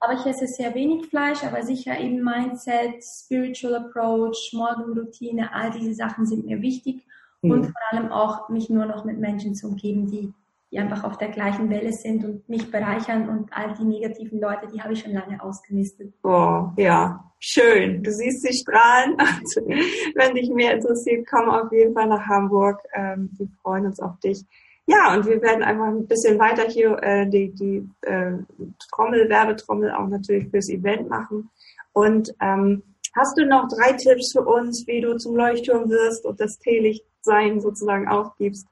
aber 0.00 0.14
ich 0.14 0.24
esse 0.24 0.46
sehr 0.46 0.74
wenig 0.74 1.06
Fleisch, 1.08 1.44
aber 1.44 1.62
sicher 1.62 2.00
eben 2.00 2.24
Mindset, 2.24 3.04
Spiritual 3.04 3.74
Approach, 3.74 4.52
Morgenroutine, 4.54 5.52
all 5.52 5.70
diese 5.70 5.94
Sachen 5.94 6.24
sind 6.24 6.46
mir 6.46 6.62
wichtig. 6.62 7.04
Mhm. 7.42 7.50
Und 7.50 7.64
vor 7.66 7.82
allem 7.90 8.10
auch 8.10 8.48
mich 8.48 8.70
nur 8.70 8.86
noch 8.86 9.04
mit 9.04 9.18
Menschen 9.18 9.54
zu 9.54 9.68
umgeben, 9.68 10.10
die 10.10 10.32
die 10.70 10.78
einfach 10.78 11.04
auf 11.04 11.16
der 11.16 11.28
gleichen 11.28 11.70
Welle 11.70 11.92
sind 11.92 12.24
und 12.24 12.48
mich 12.48 12.70
bereichern 12.70 13.28
und 13.28 13.52
all 13.52 13.74
die 13.74 13.84
negativen 13.84 14.40
Leute, 14.40 14.66
die 14.72 14.80
habe 14.80 14.92
ich 14.92 15.00
schon 15.00 15.12
lange 15.12 15.42
ausgemistet. 15.42 16.12
Oh, 16.24 16.70
ja, 16.76 17.32
schön. 17.38 18.02
Du 18.02 18.10
siehst 18.10 18.42
sie 18.42 18.52
strahlen. 18.52 19.16
Also, 19.36 19.60
wenn 20.14 20.34
dich 20.34 20.50
mehr 20.50 20.74
interessiert, 20.74 21.26
komm 21.28 21.48
auf 21.48 21.70
jeden 21.70 21.94
Fall 21.94 22.08
nach 22.08 22.26
Hamburg. 22.26 22.80
Ähm, 22.94 23.30
wir 23.38 23.48
freuen 23.62 23.86
uns 23.86 24.00
auf 24.00 24.18
dich. 24.20 24.44
Ja, 24.86 25.14
und 25.14 25.26
wir 25.26 25.42
werden 25.42 25.64
einfach 25.64 25.86
ein 25.86 26.06
bisschen 26.06 26.38
weiter 26.38 26.68
hier 26.68 26.96
äh, 27.02 27.28
die, 27.28 27.52
die 27.52 27.88
äh, 28.02 28.32
Trommel, 28.92 29.28
Werbetrommel 29.28 29.90
auch 29.90 30.06
natürlich 30.06 30.48
fürs 30.48 30.68
Event 30.68 31.08
machen. 31.08 31.50
Und 31.92 32.34
ähm, 32.40 32.82
hast 33.14 33.36
du 33.36 33.46
noch 33.46 33.68
drei 33.68 33.92
Tipps 33.94 34.32
für 34.32 34.42
uns, 34.42 34.86
wie 34.86 35.00
du 35.00 35.16
zum 35.16 35.34
Leuchtturm 35.34 35.88
wirst 35.90 36.24
und 36.24 36.40
das 36.40 36.58
Teelichtsein 36.58 37.60
sozusagen 37.60 38.06
aufgibst? 38.06 38.68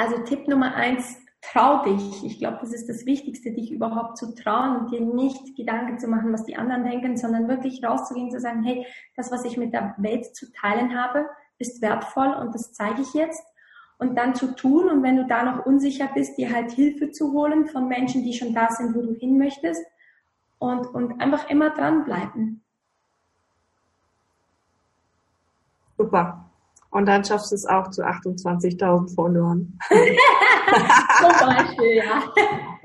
Also 0.00 0.16
Tipp 0.22 0.48
Nummer 0.48 0.74
eins, 0.76 1.18
trau 1.42 1.84
dich. 1.84 2.24
Ich 2.24 2.38
glaube, 2.38 2.56
das 2.62 2.72
ist 2.72 2.88
das 2.88 3.04
Wichtigste, 3.04 3.52
dich 3.52 3.70
überhaupt 3.70 4.16
zu 4.16 4.34
trauen 4.34 4.78
und 4.78 4.90
dir 4.90 5.02
nicht 5.02 5.56
Gedanken 5.56 5.98
zu 5.98 6.08
machen, 6.08 6.32
was 6.32 6.46
die 6.46 6.56
anderen 6.56 6.84
denken, 6.84 7.18
sondern 7.18 7.48
wirklich 7.48 7.84
rauszugehen, 7.84 8.30
zu 8.30 8.40
sagen, 8.40 8.62
hey, 8.62 8.86
das, 9.14 9.30
was 9.30 9.44
ich 9.44 9.58
mit 9.58 9.74
der 9.74 9.94
Welt 9.98 10.34
zu 10.34 10.50
teilen 10.52 10.98
habe, 10.98 11.26
ist 11.58 11.82
wertvoll 11.82 12.32
und 12.32 12.54
das 12.54 12.72
zeige 12.72 13.02
ich 13.02 13.12
jetzt. 13.12 13.44
Und 13.98 14.16
dann 14.16 14.34
zu 14.34 14.56
tun 14.56 14.88
und 14.88 15.02
wenn 15.02 15.18
du 15.18 15.26
da 15.26 15.42
noch 15.42 15.66
unsicher 15.66 16.08
bist, 16.14 16.38
dir 16.38 16.50
halt 16.50 16.70
Hilfe 16.70 17.10
zu 17.10 17.32
holen 17.32 17.66
von 17.66 17.86
Menschen, 17.86 18.24
die 18.24 18.32
schon 18.32 18.54
da 18.54 18.70
sind, 18.70 18.96
wo 18.96 19.02
du 19.02 19.12
hin 19.12 19.36
möchtest 19.36 19.84
und, 20.58 20.86
und 20.86 21.20
einfach 21.20 21.50
immer 21.50 21.68
dranbleiben. 21.68 22.64
Super. 25.98 26.49
Und 26.90 27.06
dann 27.06 27.24
schaffst 27.24 27.52
du 27.52 27.54
es 27.54 27.66
auch 27.66 27.88
zu 27.90 28.02
28.000 28.02 29.14
Followern. 29.14 29.78
Zum 29.90 31.48
Beispiel, 31.48 31.96
ja. 31.96 32.32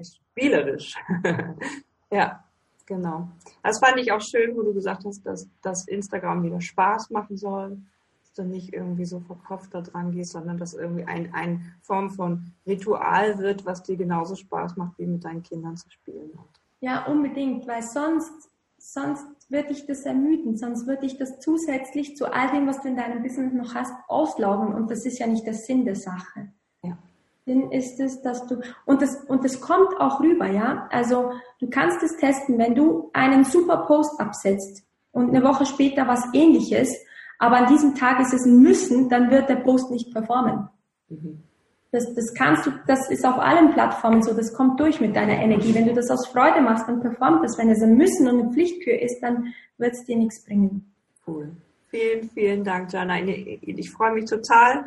Spielerisch. 0.03 0.95
ja, 2.11 2.43
genau. 2.85 3.29
Das 3.63 3.79
fand 3.79 3.97
ich 3.97 4.11
auch 4.11 4.21
schön, 4.21 4.55
wo 4.55 4.61
du 4.61 4.73
gesagt 4.73 5.05
hast, 5.05 5.25
dass, 5.25 5.47
dass 5.61 5.87
Instagram 5.87 6.43
wieder 6.43 6.61
Spaß 6.61 7.09
machen 7.09 7.37
soll. 7.37 7.77
Dass 8.21 8.33
du 8.33 8.43
nicht 8.43 8.73
irgendwie 8.73 9.05
so 9.05 9.21
verkopft 9.21 9.73
da 9.73 9.81
dran 9.81 10.11
gehst, 10.11 10.33
sondern 10.33 10.57
dass 10.57 10.75
irgendwie 10.75 11.05
ein, 11.05 11.33
eine 11.33 11.61
Form 11.81 12.11
von 12.11 12.51
Ritual 12.67 13.39
wird, 13.39 13.65
was 13.65 13.81
dir 13.81 13.97
genauso 13.97 14.35
Spaß 14.35 14.77
macht, 14.77 14.99
wie 14.99 15.07
mit 15.07 15.25
deinen 15.25 15.41
Kindern 15.41 15.77
zu 15.77 15.89
spielen. 15.89 16.37
Ja, 16.79 17.05
unbedingt, 17.05 17.65
weil 17.67 17.81
sonst, 17.81 18.51
sonst 18.93 19.25
wird 19.49 19.69
dich 19.69 19.85
das 19.85 20.05
ermüden, 20.05 20.57
sonst 20.57 20.87
wird 20.87 21.03
dich 21.03 21.17
das 21.17 21.39
zusätzlich 21.39 22.15
zu 22.15 22.31
all 22.31 22.51
dem, 22.51 22.67
was 22.67 22.81
du 22.81 22.87
in 22.87 22.95
deinem 22.95 23.23
Business 23.23 23.53
noch 23.53 23.73
hast, 23.73 23.93
auslaugen. 24.07 24.73
Und 24.73 24.91
das 24.91 25.05
ist 25.05 25.19
ja 25.19 25.27
nicht 25.27 25.45
der 25.45 25.53
Sinn 25.53 25.85
der 25.85 25.95
Sache. 25.95 26.51
Ja. 26.83 26.97
Sinn 27.45 27.71
ist 27.71 27.99
es, 27.99 28.21
dass 28.21 28.45
du, 28.47 28.61
und 28.85 29.01
das, 29.01 29.23
und 29.25 29.43
das 29.43 29.59
kommt 29.59 29.99
auch 29.99 30.19
rüber, 30.19 30.47
ja. 30.47 30.87
Also, 30.91 31.31
du 31.59 31.69
kannst 31.69 32.01
es 32.03 32.17
testen, 32.17 32.57
wenn 32.57 32.75
du 32.75 33.09
einen 33.13 33.43
super 33.43 33.77
Post 33.85 34.19
absetzt 34.19 34.83
und 35.11 35.29
eine 35.29 35.43
Woche 35.43 35.65
später 35.65 36.07
was 36.07 36.23
ähnliches, 36.33 36.95
aber 37.37 37.57
an 37.57 37.67
diesem 37.67 37.95
Tag 37.95 38.19
ist 38.19 38.33
es 38.33 38.45
ein 38.45 38.61
Müssen, 38.61 39.09
dann 39.09 39.29
wird 39.29 39.49
der 39.49 39.57
Post 39.57 39.91
nicht 39.91 40.11
performen. 40.13 40.69
Mhm. 41.09 41.43
Das, 41.95 42.13
das 42.13 42.33
kannst 42.33 42.65
du, 42.65 42.71
das 42.87 43.09
ist 43.09 43.25
auf 43.25 43.39
allen 43.39 43.71
Plattformen 43.71 44.21
so, 44.21 44.33
das 44.33 44.53
kommt 44.53 44.81
durch 44.81 44.99
mit 44.99 45.15
deiner 45.15 45.37
Energie. 45.37 45.73
Wenn 45.73 45.85
du 45.85 45.93
das 45.93 46.11
aus 46.11 46.27
Freude 46.27 46.59
machst, 46.59 46.89
dann 46.89 46.99
performt 46.99 47.41
das. 47.41 47.57
Wenn 47.57 47.69
es 47.69 47.81
ein 47.81 47.95
Müssen 47.95 48.27
und 48.27 48.41
eine 48.41 48.51
Pflichtkür 48.51 48.99
ist, 48.99 49.21
dann 49.21 49.53
wird 49.77 49.93
es 49.93 50.03
dir 50.03 50.17
nichts 50.17 50.43
bringen. 50.43 50.93
Cool. 51.25 51.55
Vielen, 51.91 52.29
vielen 52.31 52.65
Dank, 52.65 52.91
Jana. 52.91 53.21
Ich 53.21 53.89
freue 53.91 54.11
mich 54.11 54.25
total 54.25 54.83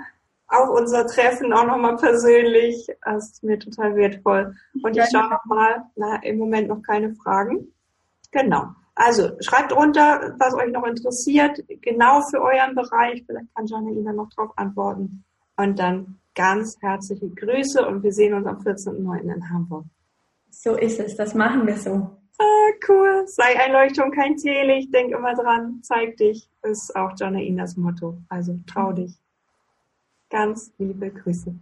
auf 0.49 0.68
unser 0.68 1.07
Treffen 1.07 1.51
auch 1.55 1.64
nochmal 1.64 1.97
persönlich. 1.97 2.87
Das 3.03 3.33
ist 3.33 3.42
mir 3.42 3.59
total 3.59 3.97
wertvoll. 3.97 4.55
Und 4.83 4.94
ich 4.94 5.05
schaue 5.11 5.31
nochmal, 5.31 5.85
na, 5.97 6.16
im 6.16 6.37
Moment 6.37 6.68
noch 6.68 6.83
keine 6.83 7.14
Fragen. 7.14 7.73
Genau. 8.33 8.66
Also 8.94 9.31
schreibt 9.40 9.75
runter, 9.75 10.35
was 10.38 10.53
euch 10.53 10.71
noch 10.73 10.85
interessiert, 10.85 11.64
genau 11.81 12.21
für 12.21 12.42
euren 12.42 12.75
Bereich. 12.75 13.25
Vielleicht 13.25 13.55
kann 13.55 13.66
Jana 13.66 13.88
Ihnen 13.88 14.14
noch 14.14 14.29
drauf 14.29 14.51
antworten. 14.57 15.25
Und 15.57 15.79
dann 15.79 16.18
ganz 16.38 16.79
herzliche 16.81 17.29
Grüße 17.29 17.85
und 17.85 18.05
wir 18.05 18.12
sehen 18.12 18.33
uns 18.33 18.46
am 18.46 18.59
14.09. 18.59 19.35
in 19.35 19.51
Hamburg. 19.51 19.85
So 20.51 20.77
ist 20.77 21.01
es, 21.01 21.16
das 21.16 21.35
machen 21.35 21.66
wir 21.66 21.77
so. 21.77 22.16
Ah, 22.38 22.70
cool. 22.88 23.24
Sei 23.27 23.59
ein 23.59 23.72
Leuchtturm, 23.72 24.12
kein 24.12 24.37
Teelicht. 24.37 24.94
Denk 24.94 25.12
immer 25.12 25.35
dran, 25.35 25.81
zeig 25.83 26.16
dich, 26.16 26.48
ist 26.62 26.94
auch 26.94 27.12
Jana 27.18 27.40
Inas 27.40 27.77
Motto. 27.77 28.18
Also 28.29 28.57
trau 28.66 28.92
dich. 28.92 29.18
Ganz 30.31 30.72
liebe 30.79 31.11
Grüße. 31.11 31.59